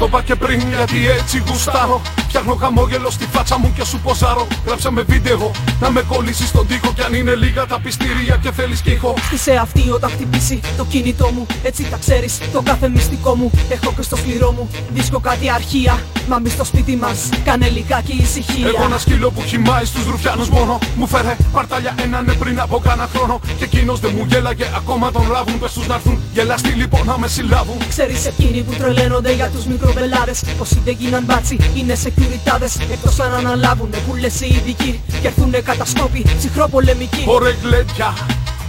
[0.01, 2.01] στο είπα και πριν γιατί έτσι γουστάρω.
[2.17, 4.47] Φτιάχνω χαμόγελο στη φάτσα μου και σου ποζάρω.
[4.67, 6.93] Γράψε με βίντεο να με κολλήσεις στον τοίχο.
[6.93, 9.15] Κι αν είναι λίγα τα πιστήρια και θέλεις και ήχο.
[9.19, 11.47] Χτίσε αυτή όταν χτυπήσει το κινητό μου.
[11.63, 13.51] Έτσι τα ξέρεις το κάθε μυστικό μου.
[13.69, 15.99] Έχω και στο σκληρό μου δίσκο κάτι αρχεία.
[16.29, 18.67] Μα μη στο σπίτι μας κάνε λιγάκι ησυχία.
[18.69, 20.79] Έχω ένα σκύλο που χυμάει στους ρουφιάνους μόνο.
[20.97, 23.41] Μου φέρε παρτάλια έναν ναι πριν από κάνα χρόνο.
[23.59, 27.19] Και εκείνος δεν μου γέλαγε ακόμα τον λάβουν Πες τους να έρθουν γελαστοί λοιπόν να
[27.19, 27.77] με συλλάβουν.
[27.89, 33.35] Ξέρεις εκείνοι που τρελαίνονται για τους μικροβελάδες Όσοι δεν γίναν μπάτσι είναι σεκιουριτάδες Εκτός αν
[33.35, 37.25] αναλάβουνε που λες οι ειδικοί Και έρθουνε κατασκόποι ψυχροπολεμικοί.
[37.27, 38.15] Ωραία γλέντια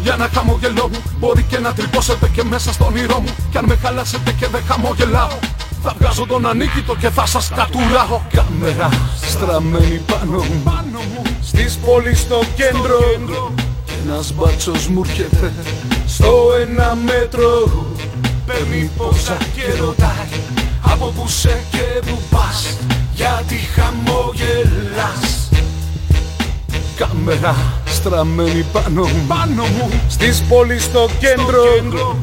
[0.03, 3.35] για να χαμογελώ μου Μπορεί και να τρυπώσετε και μέσα στο όνειρό μου.
[3.51, 5.37] Κι αν με χαλάσετε και δεν χαμογελάω
[5.83, 8.21] Θα βγάζω τον ανίκητο και θα σας κατουράω.
[8.33, 8.89] Κάμερα
[9.27, 11.21] στραμμένη πάνω μου, πάνω μου.
[11.43, 12.99] Στις πόλεις στο κέντρο.
[13.85, 15.53] Κι ένας μπάτσος μου έρχεται
[16.07, 16.31] Στο
[16.61, 17.85] ένα μέτρο.
[18.45, 22.77] Παίρνει πόσα και ρωτάει Από που σε και που πας
[23.13, 25.49] Γιατί χαμογελάς.
[26.95, 29.89] Κάμερα στραμμένη πάνω μου, πάνω μου.
[30.07, 32.17] Στις πόλεις στο κέντρο, κέντρο.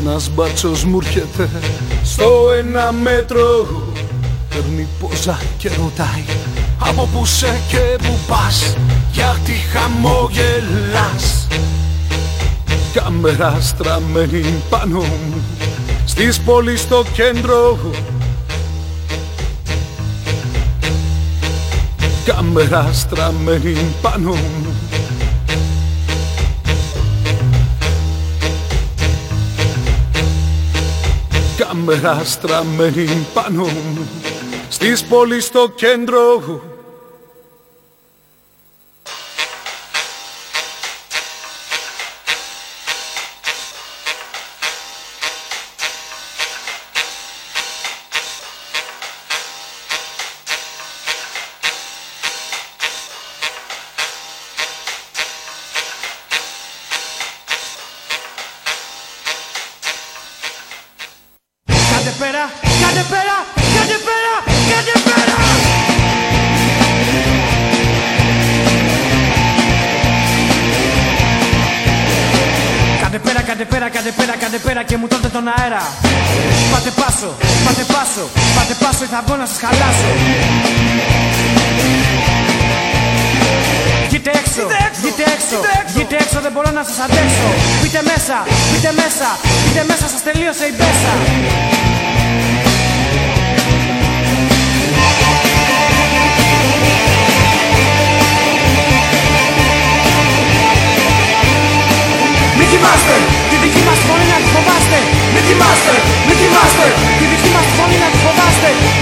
[0.00, 1.48] Ένας μπάτσος μου έρχεται
[2.04, 3.66] Στο ένα μέτρο.
[4.48, 6.24] Παίρνει πόζα και ρωτάει
[6.78, 8.76] Από που σε και που πας
[9.12, 11.48] Γιατί χαμογελάς.
[12.92, 15.42] Κάμερα στραμμένη πάνω μου
[16.06, 17.78] Στις πόλεις στο κέντρο
[22.24, 24.74] Κάμερα στραμμένη πάνω μου.
[31.56, 34.08] Κάμερα στραμμένη πάνω μου.
[34.68, 36.42] Στις πόλεις στο κέντρο
[88.26, 89.28] μέσα, μπείτε μέσα,
[89.62, 91.12] μπείτε μέσα, σας τελείωσε η μπέσα.
[102.58, 103.16] Μη κοιμάστε,
[103.50, 104.98] τη δική μας φωνή να τη φοβάστε.
[105.34, 105.94] Μη κοιμάστε,
[106.26, 106.86] μη κοιμάστε,
[107.18, 108.43] τη δική μας φωνή να τη φοβάστε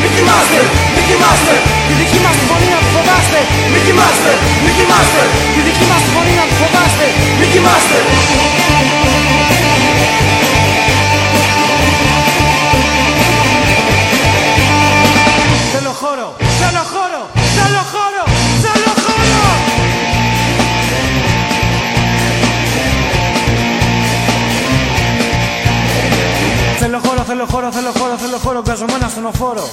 [0.01, 0.61] Μη κοιμάστε,
[0.95, 1.55] μη κοιμάστε,
[1.87, 3.41] τη δική μας φωνή να τη φοβάστε
[3.73, 4.33] Μη κοιμάστε,
[4.65, 5.23] μη κοιμάστε,
[5.55, 7.07] τη δική μας φωνή να τη φοβάστε
[7.39, 7.99] Μη κοιμάστε
[27.43, 29.69] Θέλω χώρο, θέλω χώρο, θέλω χώρο, θέλω χώρο, γκαζωμένα στον οφόρο.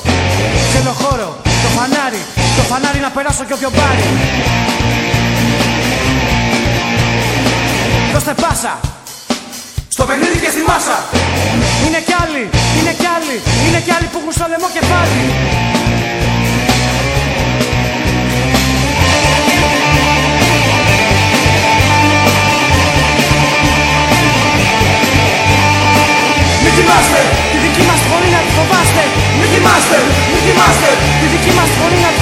[0.74, 1.30] Θέλω χώρο,
[1.64, 2.22] το φανάρι,
[2.58, 4.04] το φανάρι να περάσω και όποιο πάρει.
[8.14, 8.74] Δώστε πάσα,
[9.90, 10.98] στο παιχνίδι και στη μάσα.
[11.88, 12.44] Είναι κι άλλοι,
[12.80, 15.20] είναι κι άλλοι, είναι κι άλλοι που έχουν στο λαιμό κεφάλι.
[26.64, 27.39] Μη κοιμάστε, τη δική μας
[28.10, 29.04] φωνή να τη φοβάστε.
[29.38, 30.00] Μη κοιμάστε,
[30.32, 30.90] μη κοιμάστε,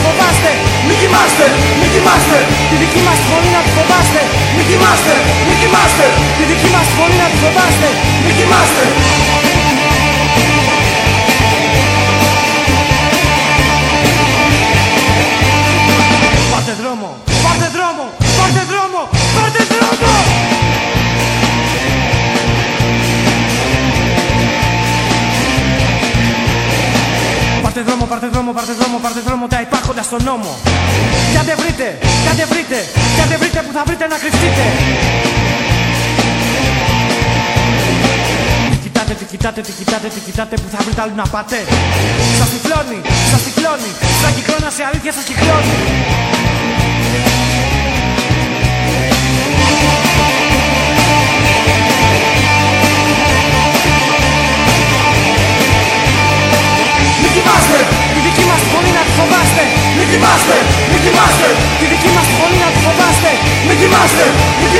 [0.05, 0.51] φοβάστε.
[0.87, 1.45] Μη κοιμάστε,
[1.79, 2.39] μη κοιμάστε.
[2.69, 4.21] Τη δική μας φωνή να τη φοβάστε.
[4.55, 5.15] Μη κοιμάστε,
[5.47, 6.05] μη κοιμάστε.
[6.37, 7.89] Τη δική μας φωνή να τη φοβάστε.
[8.23, 8.83] Μη κοιμάστε
[27.77, 30.51] Πάρτε δρόμο, πάρτε δρόμο, πάρτε δρόμο, πάρτε δρόμο τα υπάρχοντα στον νόμο.
[31.31, 31.87] Για δεν βρείτε,
[32.23, 32.79] για δεν βρείτε,
[33.15, 34.63] για δεν βρείτε που θα βρείτε να κρυφτείτε.
[38.71, 41.57] Τι κοιτάτε, τι κοιτάτε, τι κοιτάτε, τι κοιτάτε που θα βρείτε άλλο να πάτε.
[42.39, 42.99] Σας τυφλώνει,
[43.31, 45.96] σας τυφλώνει, σαν κυκλώνα σε αλήθεια σας κυκλώνει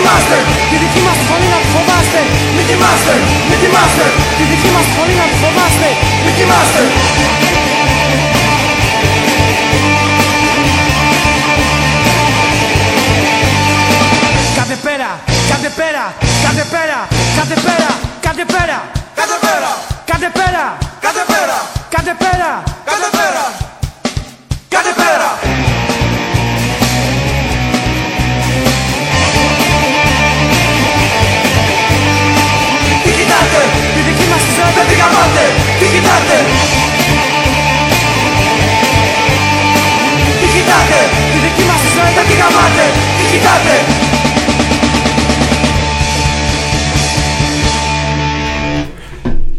[0.07, 0.37] κοιμάστε,
[0.69, 2.21] τη δική μας φωνή να τη φοβάστε
[2.55, 3.13] Μη κοιμάστε,
[3.49, 4.05] μη κοιμάστε,
[4.37, 5.89] τη δική μας φωνή να τη φοβάστε
[6.23, 6.81] Μη κοιμάστε
[14.57, 15.09] Κάντε πέρα,
[15.49, 16.03] κάντε πέρα,
[16.43, 16.99] κάντε πέρα,
[17.37, 17.89] κάντε πέρα,
[18.25, 18.79] κάντε πέρα
[19.17, 19.71] Κάντε πέρα,
[20.09, 20.63] κάντε πέρα,
[21.03, 21.57] κάντε πέρα,
[21.93, 22.53] κάντε πέρα,
[22.83, 22.86] κάντε πέρα,
[42.15, 42.85] δική μας τη ζωή δεν την καμάτε
[43.17, 43.75] Τι κοιτάτε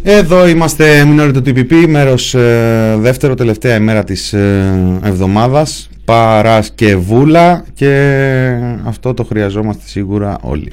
[0.03, 8.51] Εδώ είμαστε μινόριτο του TPP, μέρος ε, δεύτερο τελευταία ημέρα της ε, εβδομάδας, Παρασκευούλα και
[8.85, 10.73] αυτό το χρειαζόμαστε σίγουρα όλοι.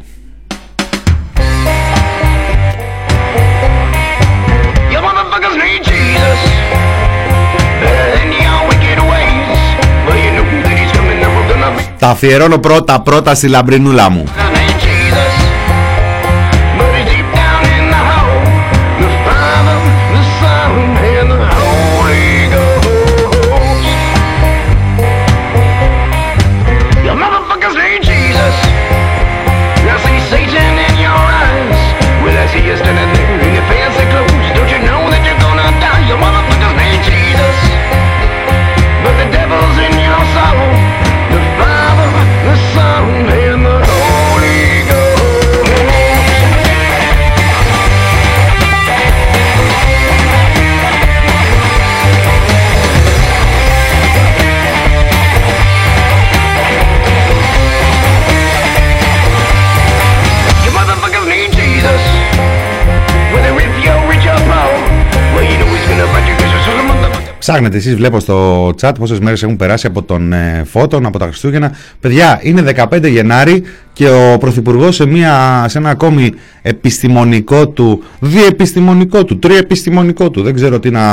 [12.06, 14.24] Τα αφιερώνω πρώτα πρώτα στη λαμπρινούλα μου.
[67.56, 71.26] Ψάχνετε εσείς βλέπω στο chat πόσες μέρες έχουν περάσει από τον ε, Φώτον, από τα
[71.26, 71.72] Χριστούγεννα.
[72.00, 76.32] Παιδιά, είναι 15 Γενάρη και ο Πρωθυπουργός σε, μια, σε ένα ακόμη
[76.62, 81.04] επιστημονικό του, διεπιστημονικό του, τριεπιστημονικό του, δεν ξέρω τι να,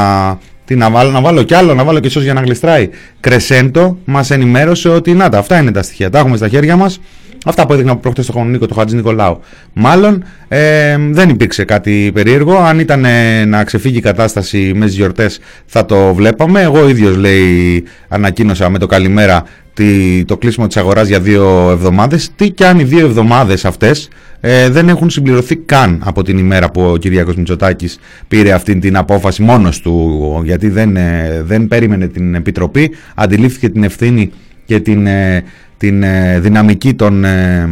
[0.64, 2.88] τι να βάλω, να βάλω κι άλλο, να βάλω και ίσως για να γλιστράει.
[3.20, 7.01] Κρεσέντο μας ενημέρωσε ότι να τα, αυτά είναι τα στοιχεία, τα έχουμε στα χέρια μας.
[7.45, 9.40] Αυτά που έδειχνα προχτές στο Νίκο, το Χατζη Νικολάου.
[9.72, 12.57] Μάλλον ε, δεν υπήρξε κάτι περίεργο.
[12.57, 16.61] Αν ήταν ε, να ξεφύγει η κατάσταση με τις γιορτές, θα το βλέπαμε.
[16.61, 22.30] Εγώ ίδιος λέει, ανακοίνωσα με το καλημέρα τη, το κλείσιμο της αγοράς για δύο εβδομάδες.
[22.36, 24.09] Τι και αν οι δύο εβδομάδες αυτές
[24.40, 28.97] ε, δεν έχουν συμπληρωθεί καν από την ημέρα που ο Κυριάκος Μητσοτάκης πήρε αυτή την
[28.97, 34.30] απόφαση μόνος του γιατί δεν, ε, δεν περίμενε την Επιτροπή, αντιλήφθηκε την ευθύνη
[34.64, 35.45] και την, ε,
[35.83, 37.68] την ε, δυναμική των, ε,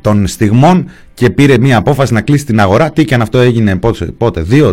[0.00, 2.90] των στιγμών και πήρε μια απόφαση να κλείσει την αγορά.
[2.90, 4.72] Τι και αν αυτό έγινε πότε, πότε 2-3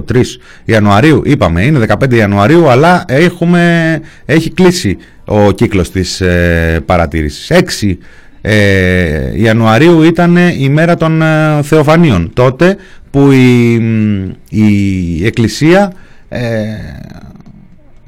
[0.65, 7.51] Ιανουαρίου, είπαμε, είναι 15 Ιανουαρίου, αλλά έχουμε, έχει κλείσει ο κύκλος της ε, παρατήρησης.
[7.81, 7.93] 6
[8.41, 12.75] ε, Ιανουαρίου ήταν η μέρα των ε, Θεοφανίων, τότε
[13.11, 13.73] που η,
[14.49, 15.93] η Εκκλησία
[16.29, 16.39] ε,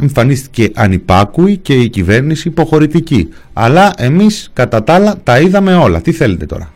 [0.02, 3.30] εμφανίστηκε ανυπάκουη και η κυβέρνηση υποχωρητική.
[3.54, 6.02] Αλλά εμείς κατά τα άλλα τα είδαμε όλα.
[6.02, 6.72] Τι θέλετε τώρα;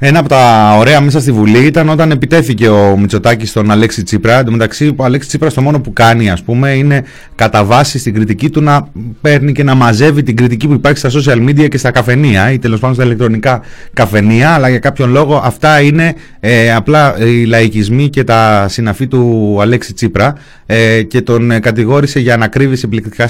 [0.00, 4.38] Ένα από τα ωραία μέσα στη Βουλή ήταν όταν επιτέθηκε ο Μητσοτάκης στον Αλέξη Τσίπρα.
[4.38, 7.98] Εν τω μεταξύ, ο Αλέξη Τσίπρας το μόνο που κάνει, ας πούμε, είναι κατά βάση
[7.98, 8.88] στην κριτική του να
[9.20, 12.58] παίρνει και να μαζεύει την κριτική που υπάρχει στα social media και στα καφενεία ή
[12.58, 13.60] τέλος πάντων στα ηλεκτρονικά
[13.92, 14.54] καφενεία.
[14.54, 19.92] Αλλά για κάποιον λόγο αυτά είναι ε, απλά οι λαϊκισμοί και τα συναφή του Αλέξη
[19.92, 20.34] Τσίπρα
[20.66, 23.28] ε, και τον ε, κατηγόρησε για ανακρίβει επιλεκτικά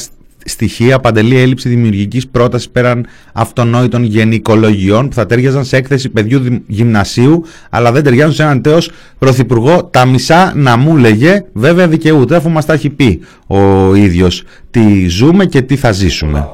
[0.49, 7.45] στοιχεία, παντελή έλλειψη δημιουργικής πρότασης πέραν αυτονόητων γενικολογιών που θα τέριαζαν σε έκθεση παιδιού γυμνασίου,
[7.71, 9.85] αλλά δεν ταιριάζουν σε έναν τέος πρωθυπουργό.
[9.85, 15.09] Τα μισά να μου λέγε, βέβαια δικαιούται, αφού μας τα έχει πει ο ίδιος τι
[15.09, 16.49] ζούμε και τι θα ζήσουμε.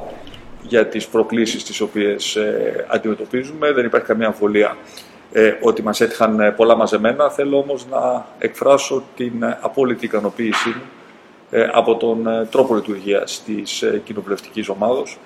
[0.68, 4.76] Για τις προκλήσεις τις οποίες ε, αντιμετωπίζουμε, δεν υπάρχει καμία αμφιβολία
[5.32, 7.30] ε, ότι μας έτυχαν ε, πολλά μαζεμένα.
[7.30, 11.03] Θέλω όμως να εκφράσω την απόλυτη ικανοποίησή μου ε,
[11.72, 15.18] από τον ε, τρόπο λειτουργίας της ε, κοινοβουλευτικής ομάδος,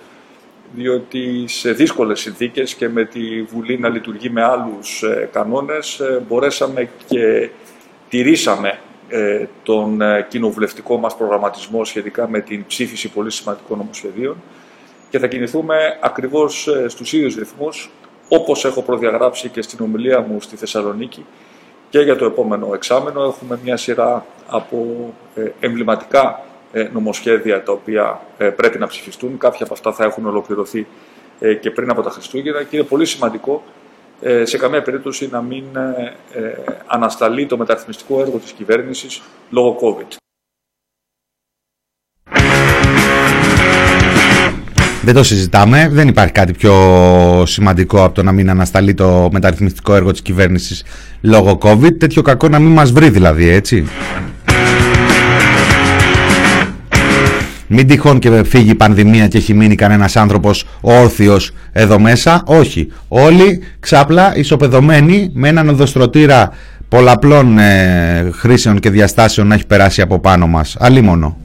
[0.75, 7.51] διότι σε δύσκολες συνθήκες και με τη Βουλή να λειτουργεί με άλλους κανόνες, μπορέσαμε και
[8.09, 8.79] τηρήσαμε
[9.63, 14.37] τον κοινοβουλευτικό μας προγραμματισμό σχετικά με την ψήφιση πολύ σημαντικών νομοσχεδίων
[15.11, 17.91] και θα κινηθούμε ακριβώς στους ίδιους ρυθμούς,
[18.29, 21.25] όπως έχω προδιαγράψει και στην ομιλία μου στη Θεσσαλονίκη,
[21.91, 24.87] και για το επόμενο εξάμενο έχουμε μια σειρά από
[25.35, 29.39] ε, εμβληματικά ε, νομοσχέδια τα οποία ε, πρέπει να ψηφιστούν.
[29.39, 30.87] Κάποια από αυτά θα έχουν ολοκληρωθεί
[31.61, 33.63] και πριν από τα Χριστούγεννα και είναι πολύ σημαντικό
[34.43, 35.65] σε καμία περίπτωση να μην
[36.87, 40.28] ανασταλεί το μεταρρυθμιστικό έργο της κυβέρνησης λόγω COVID.
[45.03, 45.89] Δεν το συζητάμε.
[45.93, 46.75] Δεν υπάρχει κάτι πιο
[47.47, 50.85] σημαντικό από το να μην ανασταλεί το μεταρρυθμιστικό έργο της κυβέρνησης
[51.21, 51.99] λόγω COVID.
[51.99, 53.87] Τέτοιο κακό να μην μας βρει δηλαδή, έτσι.
[57.71, 62.43] Μην τυχόν και φύγει η πανδημία και έχει μείνει κανένας άνθρωπος όρθιος εδώ μέσα.
[62.47, 62.93] Όχι.
[63.09, 66.51] Όλοι ξάπλα ισοπεδωμένοι με έναν οδοστρωτήρα
[66.89, 70.77] πολλαπλών ε, χρήσεων και διαστάσεων να έχει περάσει από πάνω μας.
[70.79, 71.37] Αλίμονο.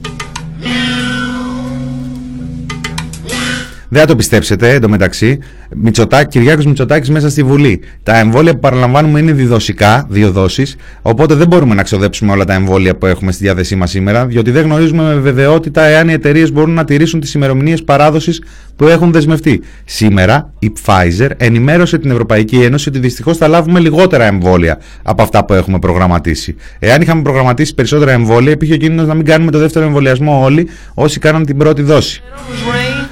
[3.94, 5.38] Δεν θα το πιστέψετε εντωμεταξύ.
[5.74, 7.80] Μητσοτάκη, Κυριάκος Μητσοτάκης μέσα στη Βουλή.
[8.02, 12.54] Τα εμβόλια που παραλαμβάνουμε είναι διδοσικά, δύο δόσεις, οπότε δεν μπορούμε να ξοδέψουμε όλα τα
[12.54, 16.52] εμβόλια που έχουμε στη διάθεσή μας σήμερα, διότι δεν γνωρίζουμε με βεβαιότητα εάν οι εταιρείες
[16.52, 18.42] μπορούν να τηρήσουν τις ημερομηνίες παράδοσης
[18.76, 19.60] που έχουν δεσμευτεί.
[19.84, 25.44] Σήμερα η Pfizer ενημέρωσε την Ευρωπαϊκή Ένωση ότι δυστυχώς θα λάβουμε λιγότερα εμβόλια από αυτά
[25.44, 26.56] που έχουμε προγραμματίσει.
[26.78, 30.68] Εάν είχαμε προγραμματίσει περισσότερα εμβόλια, υπήρχε ο κίνδυνος να μην κάνουμε το δεύτερο εμβολιασμό όλοι
[30.94, 32.22] όσοι κάναν την πρώτη δόση.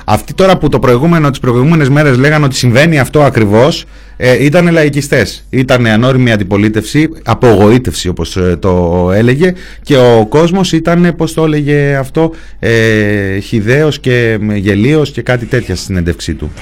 [0.05, 3.85] Αυτοί τώρα που το προηγούμενο, τις προηγούμενες μέρες λέγανε ότι συμβαίνει αυτό ακριβώς,
[4.17, 5.45] ε, ήταν λαϊκιστές.
[5.51, 11.97] Ήταν ανώριμη αντιπολίτευση, απογοήτευση όπως ε, το έλεγε και ο κόσμος ήταν, πώς το έλεγε
[11.97, 16.53] αυτό, ε, χιδαίος και γελίος και κάτι τέτοια στην συνέντευξή του.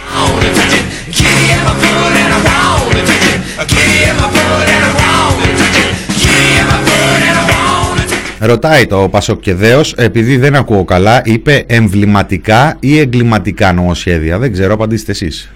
[8.43, 14.38] Ρωτάει το Πασοκεδέος, επειδή δεν ακούω καλά, είπε εμβληματικά ή εγκληματικά νομοσχέδια.
[14.38, 15.51] Δεν ξέρω, απαντήστε εσείς.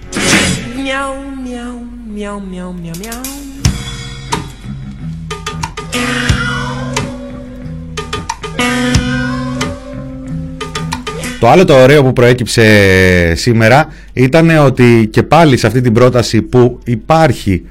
[11.40, 16.42] Το άλλο το ωραίο που προέκυψε σήμερα ήταν ότι και πάλι σε αυτή την πρόταση
[16.42, 17.64] που υπάρχει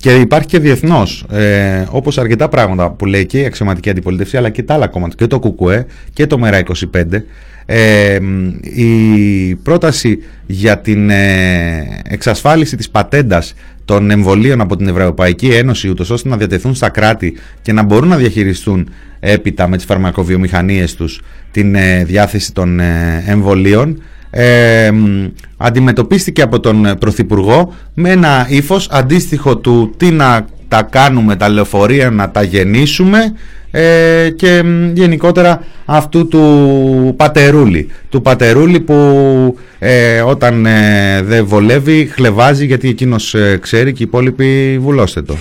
[0.00, 4.50] και υπάρχει και διεθνώς, ε, όπως αρκετά πράγματα που λέει και η αξιωματική αντιπολίτευση, αλλά
[4.50, 7.22] και τα άλλα κόμματα, και το ΚΚΕ και το ΜΕΡΑ25.
[7.68, 8.18] Ε,
[8.62, 16.10] η πρόταση για την ε, εξασφάλιση της πατέντας των εμβολίων από την Ευρωπαϊκή Ένωση ούτως
[16.10, 18.88] ώστε να διατεθούν στα κράτη και να μπορούν να διαχειριστούν
[19.20, 21.20] έπειτα με τις φαρμακοβιομηχανίες τους
[21.50, 24.90] την ε, διάθεση των ε, εμβολίων ε,
[25.56, 32.10] αντιμετωπίστηκε από τον Πρωθυπουργό με ένα ύφος αντίστοιχο του τι να τα κάνουμε τα λεωφορεία
[32.10, 33.18] να τα γεννήσουμε
[33.70, 34.62] ε, και
[34.92, 37.88] γενικότερα αυτού του πατερούλη.
[38.08, 38.94] Του πατερούλη που
[39.78, 45.36] ε, όταν ε, δεν βολεύει χλεβάζει γιατί εκείνος ξέρει και οι υπόλοιποι βουλώστε το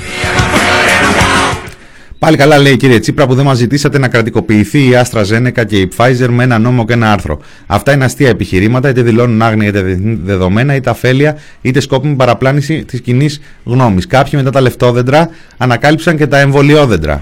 [2.20, 5.80] Πάλι καλά λέει κύριε Τσίπρα που δεν μας ζητήσατε να κρατικοποιηθεί η Άστρα Ζένεκα και
[5.80, 7.40] η Pfizer με ένα νόμο και ένα άρθρο.
[7.66, 13.02] Αυτά είναι αστεία επιχειρήματα, είτε δηλώνουν άγνοια είτε δεδομένα, είτε αφέλεια, είτε σκόπιμη παραπλάνηση της
[13.02, 14.08] κοινής γνώμης.
[14.08, 17.22] Κάποιοι μετά τα λεφτόδεντρα ανακάλυψαν και τα εμβολιόδεντρα.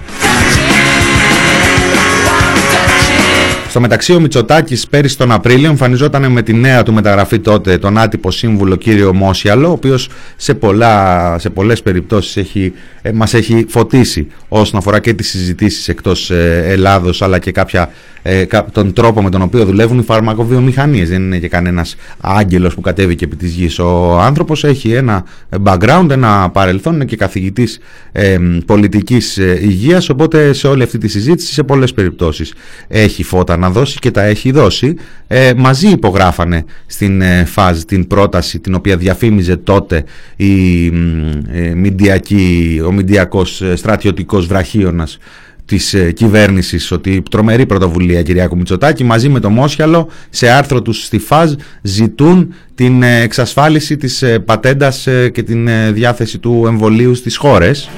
[3.74, 7.98] Στο μεταξύ, ο Μητσοτάκης πέρυσι τον Απρίλιο εμφανιζόταν με τη νέα του μεταγραφή τότε, τον
[7.98, 12.72] άτυπο σύμβουλο κύριο Μόσιαλο, ο οποίος σε, πολλά, σε πολλές περιπτώσεις έχει,
[13.02, 17.90] ε, μας έχει φωτίσει όσον αφορά και τις συζητήσεις εκτός ε, Ελλάδος, αλλά και κάποια,
[18.22, 21.08] ε, τον τρόπο με τον οποίο δουλεύουν οι φαρμακοβιομηχανίες.
[21.08, 23.78] Δεν είναι και κανένας άγγελος που κατέβηκε επί της γης.
[23.78, 25.24] Ο άνθρωπος έχει ένα
[25.64, 27.78] background, ένα παρελθόν, είναι και καθηγητής
[28.12, 32.54] ε, πολιτικής υγείας, οπότε σε όλη αυτή τη συζήτηση, σε πολλές περιπτώσεις
[32.88, 34.96] έχει φώτα να δώσει και τα έχει δώσει.
[35.26, 40.04] Ε, μαζί υπογράφανε στην ε, φάζ την πρόταση την οποία διαφήμιζε τότε
[40.36, 45.18] η, ε, μηντιακή, ο μηντιακός ε, στρατιωτικός βραχίωνας
[45.66, 51.04] της ε, κυβέρνησης ότι τρομερή πρωτοβουλία Κυριάκου Μητσοτάκη μαζί με το Μόσιαλο σε άρθρο τους
[51.04, 57.88] στη ΦΑΖ ζητούν την εξασφάλιση της πατέντας και την διάθεση του εμβολίου στις χώρες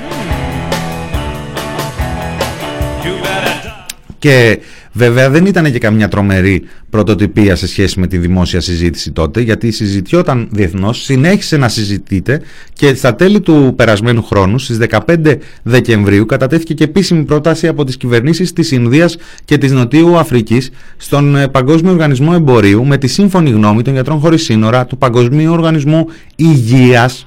[4.18, 4.58] και
[4.96, 9.70] Βέβαια δεν ήταν και καμιά τρομερή πρωτοτυπία σε σχέση με τη δημόσια συζήτηση τότε, γιατί
[9.70, 12.40] συζητιόταν διεθνώς, συνέχισε να συζητείται
[12.72, 17.96] και στα τέλη του περασμένου χρόνου, στις 15 Δεκεμβρίου, κατατέθηκε και επίσημη πρόταση από τις
[17.96, 23.50] κυβερνήσεις της Ινδίας και της Νοτιού Αφρικής στον ε, Παγκόσμιο Οργανισμό Εμπορίου με τη σύμφωνη
[23.50, 27.26] γνώμη των γιατρών χωρίς σύνορα, του Παγκοσμίου Οργανισμού Υγείας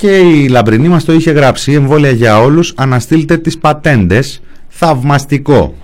[0.00, 5.74] και η Λαμπρινή μας το είχε γράψει εμβόλια για όλους αναστείλτε τις πατέντες θαυμαστικό.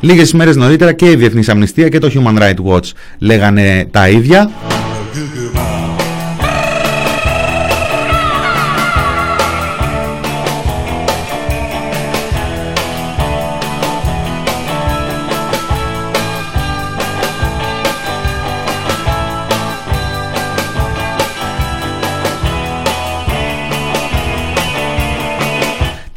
[0.00, 4.50] Λίγες ημέρες νωρίτερα και η Διεθνής Αμνηστία και το Human Rights Watch λέγανε τα ίδια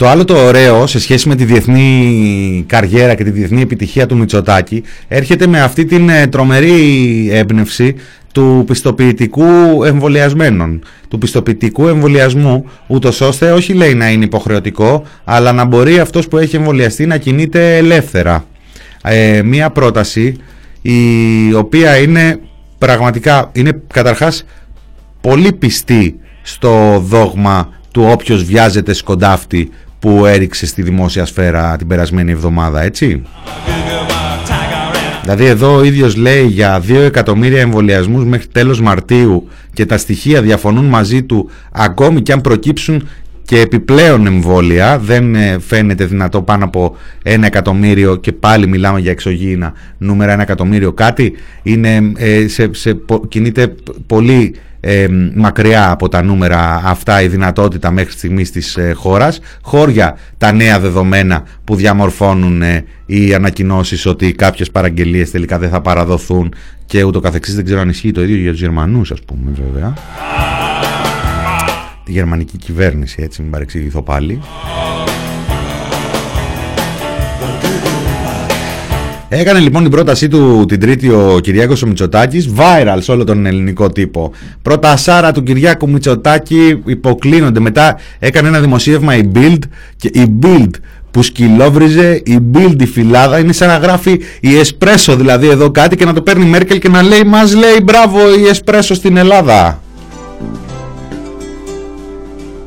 [0.03, 4.17] Το άλλο το ωραίο σε σχέση με τη διεθνή καριέρα και τη διεθνή επιτυχία του
[4.17, 7.95] Μητσοτάκη έρχεται με αυτή την ε, τρομερή έμπνευση
[8.33, 9.43] του πιστοποιητικού
[9.83, 16.27] εμβολιασμένων, του πιστοποιητικού εμβολιασμού, ούτως ώστε όχι λέει να είναι υποχρεωτικό, αλλά να μπορεί αυτός
[16.27, 18.45] που έχει εμβολιαστεί να κινείται ελεύθερα.
[19.03, 20.35] Ε, μία πρόταση
[20.81, 22.39] η οποία είναι
[22.77, 24.45] πραγματικά, είναι καταρχάς
[25.21, 29.71] πολύ πιστή στο δόγμα του όποιος βιάζεται σκοντάφτη
[30.03, 33.21] που έριξε στη δημόσια σφαίρα την περασμένη εβδομάδα, έτσι;
[35.21, 40.41] Δηλαδή εδώ ο ίδιος λέει για 2 εκατομμύρια εμβολιασμούς μέχρι τέλος Μαρτίου και τα στοιχεία
[40.41, 43.07] διαφωνούν μαζί του ακόμη και αν προκύψουν
[43.45, 49.11] και επιπλέον εμβόλια δεν ε, φαίνεται δυνατό πάνω από ένα εκατομμύριο και πάλι μιλάμε για
[49.11, 51.33] εξωγήινα νούμερα ένα εκατομμύριο κάτι
[51.63, 52.97] είναι, ε, σε, σε,
[53.27, 53.75] κινείται
[54.07, 59.39] πολύ ε, μακριά από τα νούμερα αυτά η δυνατότητα μέχρι στιγμής της ε, χώρας.
[59.61, 65.81] Χώρια τα νέα δεδομένα που διαμορφώνουν ε, οι ανακοινώσεις ότι κάποιες παραγγελίες τελικά δεν θα
[65.81, 66.53] παραδοθούν
[66.85, 67.55] και ούτω καθεξής.
[67.55, 69.93] Δεν ξέρω αν ισχύει το ίδιο για τους Γερμανούς ας πούμε βέβαια.
[72.03, 74.41] Τη γερμανική κυβέρνηση έτσι μην παρεξηγηθώ πάλι
[79.35, 83.45] Έκανε λοιπόν την πρότασή του την Τρίτη ο Κυριάκος ο Μητσοτάκης viral σε όλο τον
[83.45, 84.31] ελληνικό τύπο.
[84.61, 87.59] Πρώτα σάρα του Κυριάκου Μητσοτάκη υποκλίνονται.
[87.59, 89.59] Μετά έκανε ένα δημοσίευμα η Bild
[89.95, 90.69] και η Bild
[91.11, 95.95] που σκυλόβριζε η Bild η φυλάδα είναι σαν να γράφει η Εσπρέσο δηλαδή εδώ κάτι
[95.95, 99.17] και να το παίρνει η Μέρκελ και να λέει μας λέει μπράβο η Εσπρέσο στην
[99.17, 99.81] Ελλάδα.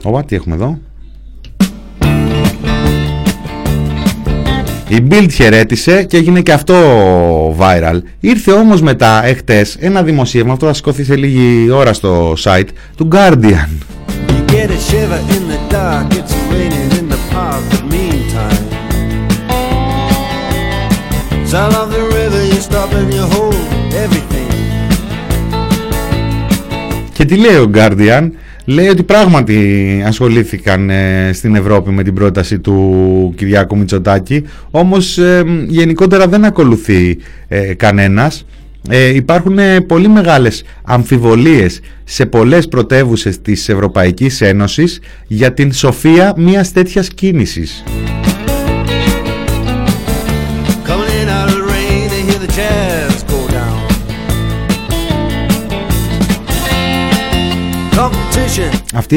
[0.03, 0.79] Ωπα, τι έχουμε εδώ;
[4.89, 6.75] Η Bild χαιρέτησε και έγινε και αυτό
[7.59, 7.99] viral.
[8.21, 13.09] Ήρθε όμως μετά εχθές ένα δημοσίευμα, αυτό θα σηκωθεί σε λίγη ώρα στο site, του
[13.13, 13.69] Guardian.
[27.13, 28.31] Και τι λέει ο Guardian,
[28.67, 35.45] λέει ότι πράγματι ασχολήθηκαν ε, στην Ευρώπη με την πρόταση του Κυριάκου Μητσοτάκη όμως ε,
[35.67, 38.47] γενικότερα δεν ακολουθεί ε, κανένας
[39.15, 47.09] υπάρχουν πολύ μεγάλες αμφιβολίες σε πολλές πρωτεύουσες της Ευρωπαϊκής Ένωσης για την σοφία μιας τέτοιας
[47.09, 47.85] κίνησης.
[58.97, 59.17] Αυτή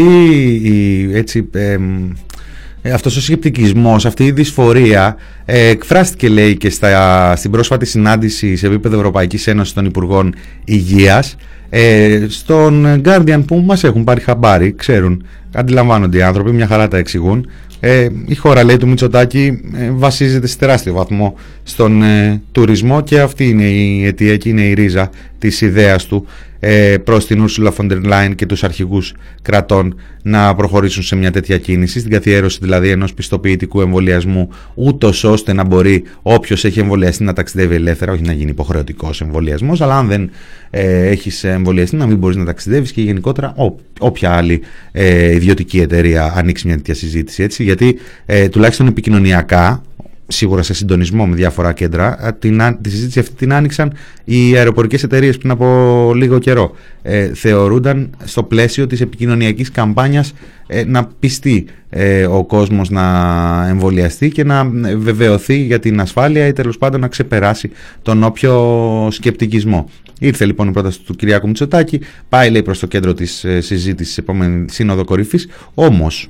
[0.64, 5.16] η έτσι, ε, αυτός ο σκεπτικισμός, αυτή η δυσφορία
[5.46, 11.36] ε, εκφράστηκε λέει και στα, στην πρόσφατη συνάντηση σε επίπεδο Ευρωπαϊκής Ένωσης των Υπουργών Υγείας
[11.70, 16.98] ε, στον Guardian που μας έχουν πάρει χαμπάρι, ξέρουν, αντιλαμβάνονται οι άνθρωποι, μια χαρά τα
[16.98, 17.48] εξηγούν.
[17.80, 23.20] Ε, η χώρα λέει του Μητσοτάκη ε, βασίζεται σε τεράστιο βαθμό στον ε, τουρισμό και
[23.20, 26.26] αυτή είναι η αιτία και είναι η ρίζα της ιδέας του
[26.60, 31.32] ε, προς την Ursula von der Leyen και τους αρχηγούς κρατών να προχωρήσουν σε μια
[31.32, 37.24] τέτοια κίνηση, στην καθιέρωση δηλαδή ενός πιστοποιητικού εμβολιασμού, ούτως ώστε να μπορεί όποιος έχει εμβολιαστεί
[37.24, 40.30] να ταξιδεύει ελεύθερα, όχι να γίνει υποχρεωτικός εμβολιασμός, αλλά αν δεν
[40.70, 45.80] ε, έχεις εμβολιαστεί να μην μπορείς να ταξιδεύεις και γενικότερα ό, όποια άλλη ε, ιδιωτική
[45.80, 47.44] εταιρεία ανοίξει μια τέτοια συζήτηση.
[47.44, 49.84] Έτσι, γιατί ε, τουλάχιστον επικοινωνιακά
[50.32, 52.36] σίγουρα σε συντονισμό με διάφορα κέντρα.
[52.40, 56.76] Την, τη συζήτηση αυτή την άνοιξαν οι αεροπορικές εταιρείες πριν από λίγο καιρό.
[57.02, 60.34] Ε, θεωρούνταν στο πλαίσιο της επικοινωνιακής καμπάνιας
[60.68, 64.66] ε, να πιστεί ε, ο κόσμος να εμβολιαστεί και να
[64.98, 67.72] βεβαιωθεί για την ασφάλεια ή τέλος πάντων να ξεπεράσει
[68.02, 69.90] τον όποιο σκεπτικισμό.
[70.20, 72.00] Ήρθε λοιπόν η πρόταση του Κυριάκου Μητσοτάκη,
[72.30, 76.30] πάει λέει προς το κέντρο της ε, συζήτησης επόμενη σύνοδο κορυφής, όμως...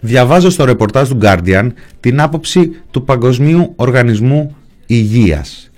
[0.00, 1.68] Διαβάζω στο ρεπορτάζ του Guardian
[2.00, 5.70] την άποψη του Παγκοσμίου Οργανισμού Υγείας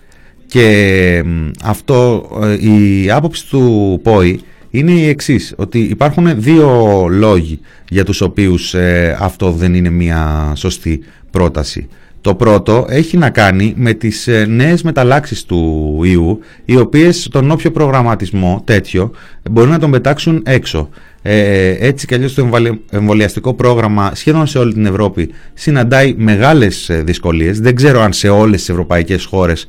[0.47, 1.25] και
[1.63, 4.41] αυτό ε, η άποψη του ΠΟΗ
[4.71, 10.53] είναι η εξής, ότι υπάρχουν δύο λόγοι για τους οποίους ε, αυτό δεν είναι μια
[10.57, 11.01] σωστή
[11.31, 11.89] πρόταση.
[12.21, 17.51] Το πρώτο έχει να κάνει με τις ε, νέες μεταλλάξεις του ιού, οι οποίες τον
[17.51, 19.11] όποιο προγραμματισμό τέτοιο
[19.51, 20.89] μπορεί να τον πετάξουν έξω.
[21.27, 22.51] Ε, έτσι κι αλλιώς το
[22.91, 27.61] εμβολιαστικό πρόγραμμα σχεδόν σε όλη την Ευρώπη συναντάει μεγάλες ε, δυσκολίες.
[27.61, 29.67] Δεν ξέρω αν σε όλες τις ευρωπαϊκές χώρες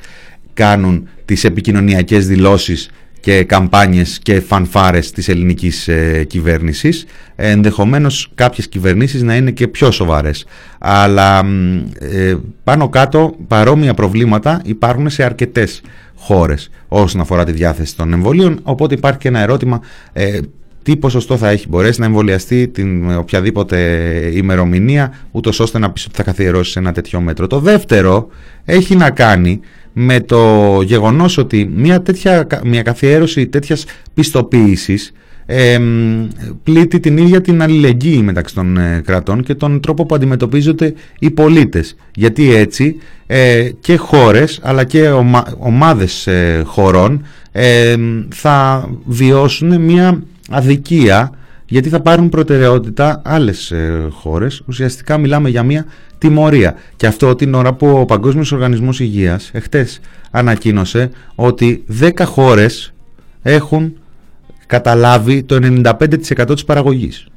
[0.53, 2.89] κάνουν τις επικοινωνιακές δηλώσεις
[3.25, 7.05] και καμπάνιες και φανφάρες της ελληνικής ε, κυβέρνησης.
[7.35, 10.45] Ε, ενδεχομένως κάποιες κυβερνήσεις να είναι και πιο σοβαρές.
[10.79, 11.45] Αλλά
[11.99, 15.81] ε, πάνω κάτω παρόμοια προβλήματα υπάρχουν σε αρκετές
[16.15, 18.59] χώρες όσον αφορά τη διάθεση των εμβολίων.
[18.63, 19.81] Οπότε υπάρχει και ένα ερώτημα
[20.13, 20.39] ε,
[20.85, 23.77] τι ποσοστό θα έχει μπορέσει να εμβολιαστεί την οποιαδήποτε
[24.33, 27.47] ημερομηνία, ούτως ώστε να πεις ότι θα καθιερώσει σε ένα τέτοιο μέτρο.
[27.47, 28.27] Το δεύτερο
[28.65, 29.59] έχει να κάνει
[29.93, 35.11] με το γεγονός ότι μια, τέτοια, μια καθιέρωση τέτοιας πιστοποίησης
[35.45, 35.79] ε,
[36.63, 41.31] πλήττει την ίδια την αλληλεγγύη μεταξύ των ε, κρατών και τον τρόπο που αντιμετωπίζονται οι
[41.31, 41.95] πολίτες.
[42.15, 42.95] Γιατί έτσι
[43.27, 47.25] ε, και χώρες αλλά και ομα, ομάδες ε, χωρών
[48.29, 51.31] θα βιώσουν μια αδικία
[51.65, 54.61] γιατί θα πάρουν προτεραιότητα άλλες ε, χώρες.
[54.67, 55.85] Ουσιαστικά μιλάμε για μια
[56.17, 56.75] τιμωρία.
[56.95, 59.99] Και αυτό την ώρα που ο Παγκόσμιος Οργανισμός Υγείας εχθές
[60.31, 62.93] ανακοίνωσε ότι 10 χώρες
[63.41, 63.97] έχουν
[64.65, 67.27] καταλάβει το 95% της παραγωγής.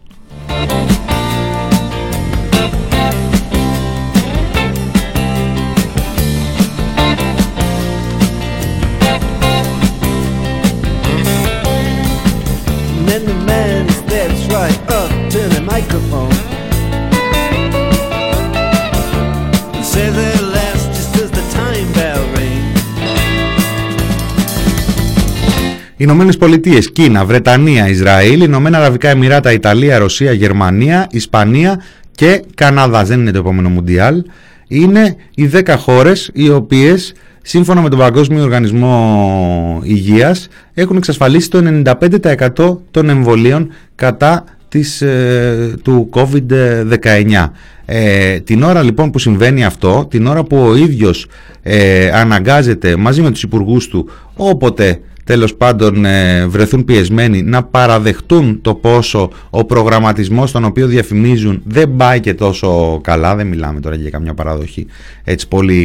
[26.01, 31.81] Ηνωμένες Πολιτείες, Κίνα, Βρετανία, Ισραήλ, Ηνωμένα Αραβικά Εμμυράτα, Ιταλία, Ρωσία, Γερμανία, Ισπανία
[32.15, 33.05] και Καναδά.
[33.05, 34.25] Δεν είναι το επόμενο Μουντιάλ.
[34.69, 37.13] Είναι οι 10 χώρες οι οποίες
[37.43, 45.75] σύμφωνα με τον Παγκόσμιο Οργανισμό Υγείας έχουν εξασφαλίσει το 95% των εμβολίων κατά της, ε,
[45.83, 47.53] του COVID-19.
[47.85, 51.27] Ε, την ώρα λοιπόν που συμβαίνει αυτό, την ώρα που ο ίδιος
[51.63, 58.59] ε, αναγκάζεται μαζί με τους υπουργούς του όποτε τέλος πάντων ε, βρεθούν πιεσμένοι να παραδεχτούν
[58.63, 63.97] το πόσο ο προγραμματισμός τον οποίο διαφημίζουν δεν πάει και τόσο καλά, δεν μιλάμε τώρα
[63.97, 64.87] για καμιά παραδοχή
[65.25, 65.83] έτσι πολύ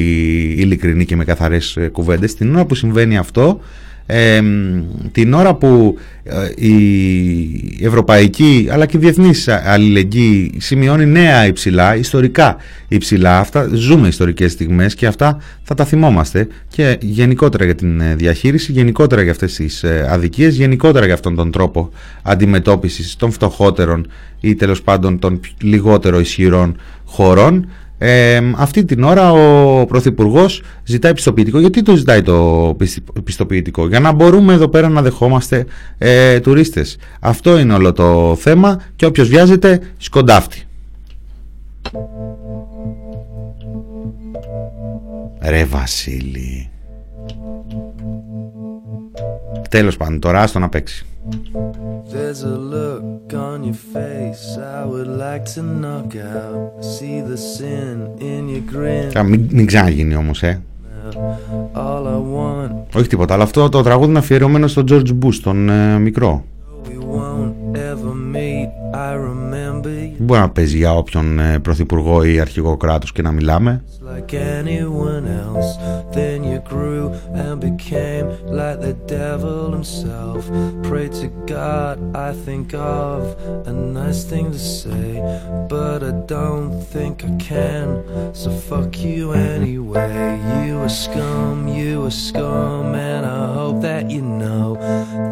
[0.57, 3.59] ειλικρινή και με καθαρές ε, κουβέντες, την ώρα που συμβαίνει αυτό
[5.11, 12.57] την ώρα που ε, η ευρωπαϊκή αλλά και η διεθνής αλληλεγγύη σημειώνει νέα υψηλά, ιστορικά
[12.87, 18.15] υψηλά αυτά, ζούμε ιστορικές στιγμές και αυτά θα τα θυμόμαστε και γενικότερα για την ε,
[18.15, 21.89] διαχείριση, γενικότερα για αυτές τις ε, αδικίες, γενικότερα για αυτόν τον τρόπο
[22.21, 24.07] αντιμετώπισης των φτωχότερων
[24.39, 27.67] ή τέλος πάντων των λιγότερο ισχυρών χωρών
[28.05, 31.59] ε, αυτή την ώρα ο Πρωθυπουργός ζητάει πιστοποιητικό.
[31.59, 32.75] Γιατί το ζητάει το
[33.23, 35.65] πιστοποιητικό, Για να μπορούμε εδώ πέρα να δεχόμαστε
[35.97, 36.97] ε, τουρίστες.
[37.19, 40.63] Αυτό είναι όλο το θέμα και όποιος βιάζεται σκοντάφτει.
[45.41, 46.69] Ρε Βασίλη.
[49.69, 51.05] Τέλος πάντων, τώρα άστο να παίξει.
[52.11, 57.95] There's a look on your face I would like to knock out See the sin
[58.19, 60.61] in your grin μην, μην ξαναγίνει όμως ε
[61.73, 62.97] All I want.
[62.97, 66.45] Όχι τίποτα, αλλά αυτό το τραγούδι είναι αφιερωμένο στον George Bush, τον ε, μικρό.
[66.85, 68.69] We won't ever meet.
[68.93, 73.31] I remember you Μπορεί να παίζει για όποιον ε, πρωθυπουργό ή αρχηγό κράτους και να
[73.31, 73.83] μιλάμε.
[74.03, 74.33] like
[76.65, 80.47] grew and became like the devil himself.
[80.83, 85.19] Pray to God, I think of a nice thing to say,
[85.69, 88.33] but I don't think I can.
[88.33, 90.39] So fuck you anyway.
[90.65, 94.75] You a scum, you a scum, and I hope that you know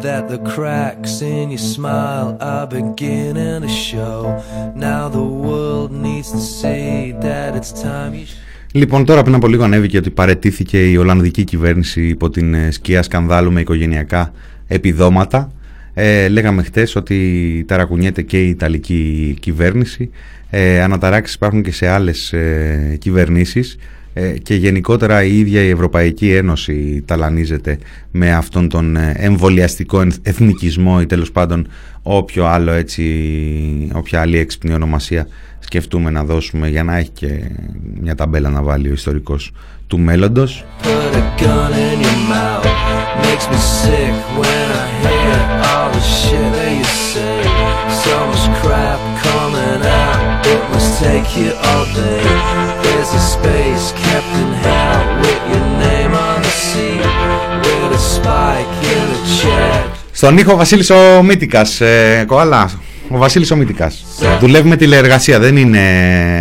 [0.02, 4.42] that the cracks in your smile are beginning to show.
[4.74, 8.26] Now the world needs to see that it's time you.
[8.74, 13.02] Λοιπόν, τώρα πριν από λίγο ανέβηκε ότι παρετήθηκε η Ολλανδική κυβέρνηση υπό την ε, σκιά
[13.02, 14.32] σκανδάλου με οικογενειακά
[14.66, 15.52] επιδόματα.
[15.94, 20.10] Ε, λέγαμε χτες ότι ταρακουνιέται και η Ιταλική κυβέρνηση.
[20.50, 23.78] Ε, αναταράξεις υπάρχουν και σε άλλες ε, κυβερνήσεις ε,
[24.42, 27.78] και γενικότερα η ίδια η Ευρωπαϊκή Ένωση ταλανίζεται
[28.10, 31.66] με αυτόν τον ε, εμβολιαστικό ενθ- εθνικισμό ή τέλος πάντων
[32.02, 33.04] όποιο άλλο έτσι,
[33.92, 35.26] όποια άλλη έξυπνη ονομασία
[35.58, 37.50] σκεφτούμε να δώσουμε για να έχει και
[38.00, 39.52] μια ταμπέλα να βάλει ο ιστορικός
[39.86, 40.64] του μέλλοντος.
[40.82, 41.14] Put
[48.96, 49.11] a
[51.02, 52.24] take you all day.
[52.84, 57.04] There's a space kept in hell with your name on the seat.
[57.64, 59.84] With a spike in the check.
[60.12, 62.70] Στον ήχο ο Βασίλης ο Μύτικας, ε, Κοάλα,
[63.14, 64.04] ο Βασίλης ο Μύτικας.
[64.40, 65.80] Δουλεύει τηλεεργασία, δεν είναι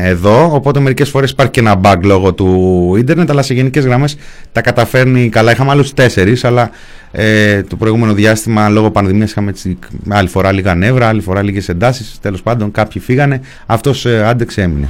[0.03, 4.17] εδώ, οπότε μερικές φορές υπάρχει και ένα bug λόγω του ίντερνετ, αλλά σε γενικές γραμμές
[4.51, 5.51] τα καταφέρνει καλά.
[5.51, 6.69] Είχαμε άλλους τέσσερις, αλλά
[7.11, 9.77] ε, το προηγούμενο διάστημα λόγω πανδημίας είχαμε έτσι,
[10.09, 14.61] άλλη φορά λίγα νεύρα, άλλη φορά λίγες εντάσεις, τέλος πάντων κάποιοι φύγανε, αυτός ε, άντεξε
[14.61, 14.87] έμεινε.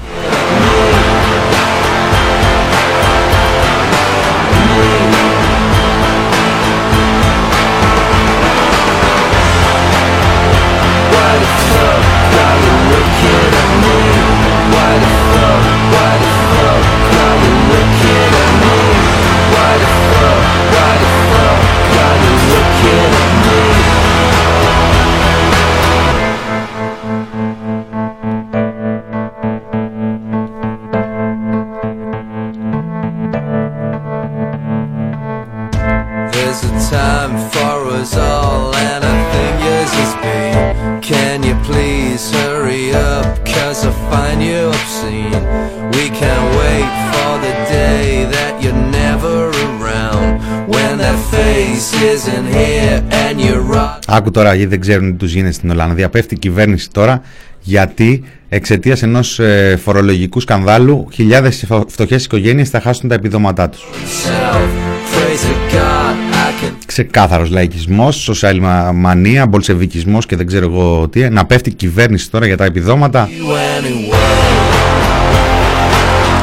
[54.22, 56.09] Άκου τώρα, γιατί δεν ξέρουν τι τους γίνεται στην Ολλανδία.
[56.09, 57.22] Πέφτει η κυβέρνηση τώρα
[57.59, 63.82] γιατί εξαιτίας ενός ε, φορολογικού σκανδάλου χιλιάδες φτωχές οικογένειες θα χάσουν τα επιδόματά τους.
[63.82, 64.69] Self,
[65.13, 71.30] praise to God, I can Ξεκάθαρο λαϊκισμό, σοσιαλμανία, μπολσεβικισμός και δεν ξέρω εγώ τι.
[71.30, 73.30] Να πέφτει η κυβέρνηση τώρα για τα επιδόματα.
[73.30, 74.51] do anyway.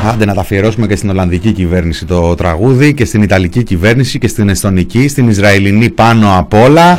[0.08, 4.28] Άντε να τα αφιερώσουμε και στην Ολλανδική κυβέρνηση το τραγούδι και στην Ιταλική κυβέρνηση και
[4.28, 6.98] στην Εστονική, στην Ισραηλινή πάνω απ' όλα.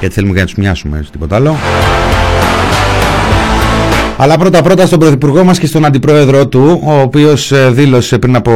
[0.00, 1.56] Γιατί θέλουμε και να τους μοιάσουμε, έτσι, τίποτα άλλο.
[4.22, 8.36] Αλλά πρώτα πρώτα στον Πρωθυπουργό μας και στον Αντιπρόεδρό του, ο οποίος ε, δήλωσε πριν
[8.36, 8.52] από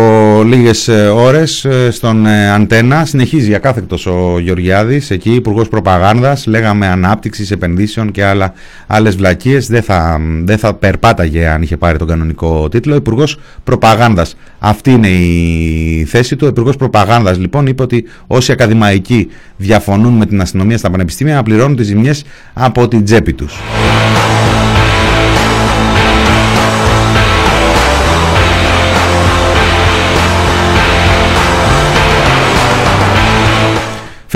[0.47, 6.87] λίγες ε, ώρες ε, στον ε, Αντένα, συνεχίζει ακάθεκτος ο Γεωργιάδης, εκεί Υπουργός Προπαγάνδας, λέγαμε
[6.87, 8.53] ανάπτυξης, επενδύσεων και άλλα,
[8.87, 14.37] άλλες βλακίες, δεν θα, δεν θα περπάταγε αν είχε πάρει τον κανονικό τίτλο, Υπουργός Προπαγάνδας.
[14.59, 16.45] Αυτή είναι η θέση του.
[16.47, 21.43] Ο Υπουργός Προπαγάνδας λοιπόν είπε ότι όσοι ακαδημαϊκοί διαφωνούν με την αστυνομία στα πανεπιστήμια να
[21.43, 23.55] πληρώνουν τις ζημιές από την τσέπη τους.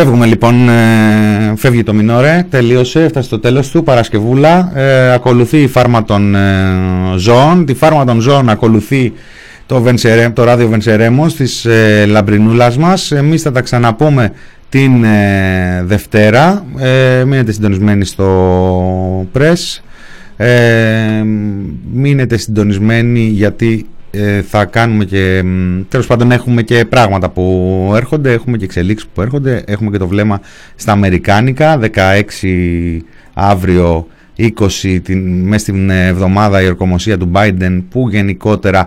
[0.01, 5.67] Φεύγουμε λοιπόν, ε, φεύγει το μινόρε, τελείωσε, έφτασε στο τέλος του, Παρασκευούλα, ε, ακολουθεί η
[5.67, 6.67] φάρμα των ε,
[7.17, 9.13] ζώων, τη φάρμα των ζώων ακολουθεί
[9.67, 14.33] το, Βενσερέ, το ράδιο Βενσερέμος της ε, Λαμπρινούλας μας, εμείς θα τα ξαναπούμε
[14.69, 19.81] την ε, Δευτέρα, ε, μείνετε συντονισμένοι στο Press,
[20.37, 21.23] ε,
[21.93, 28.33] μείνετε συντονισμένοι γιατί ε, θα κάνουμε και μ, τέλος πάντων έχουμε και πράγματα που έρχονται
[28.33, 29.63] έχουμε και εξελίξεις που έρχονται.
[29.67, 30.41] Έχουμε και το βλέμμα
[30.75, 32.99] στα Αμερικάνικα 16
[33.35, 34.07] αύριο
[34.39, 38.87] 20 την, μέσα στην εβδομάδα η ορκομοσία του Biden που γενικότερα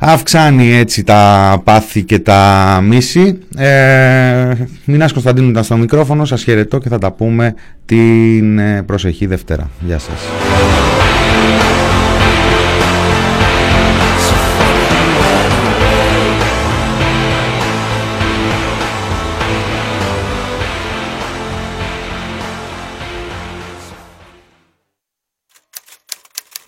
[0.00, 3.38] αυξάνει έτσι τα πάθη και τα μίση.
[3.56, 4.52] Ε,
[4.84, 7.54] Μινάς Κωνσταντίνου ήταν στο μικρόφωνο σας χαιρετώ και θα τα πούμε
[7.86, 9.70] την ε, προσεχή Δευτέρα.
[9.80, 10.18] Γεια σας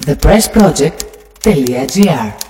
[0.06, 2.49] thepressproject.gr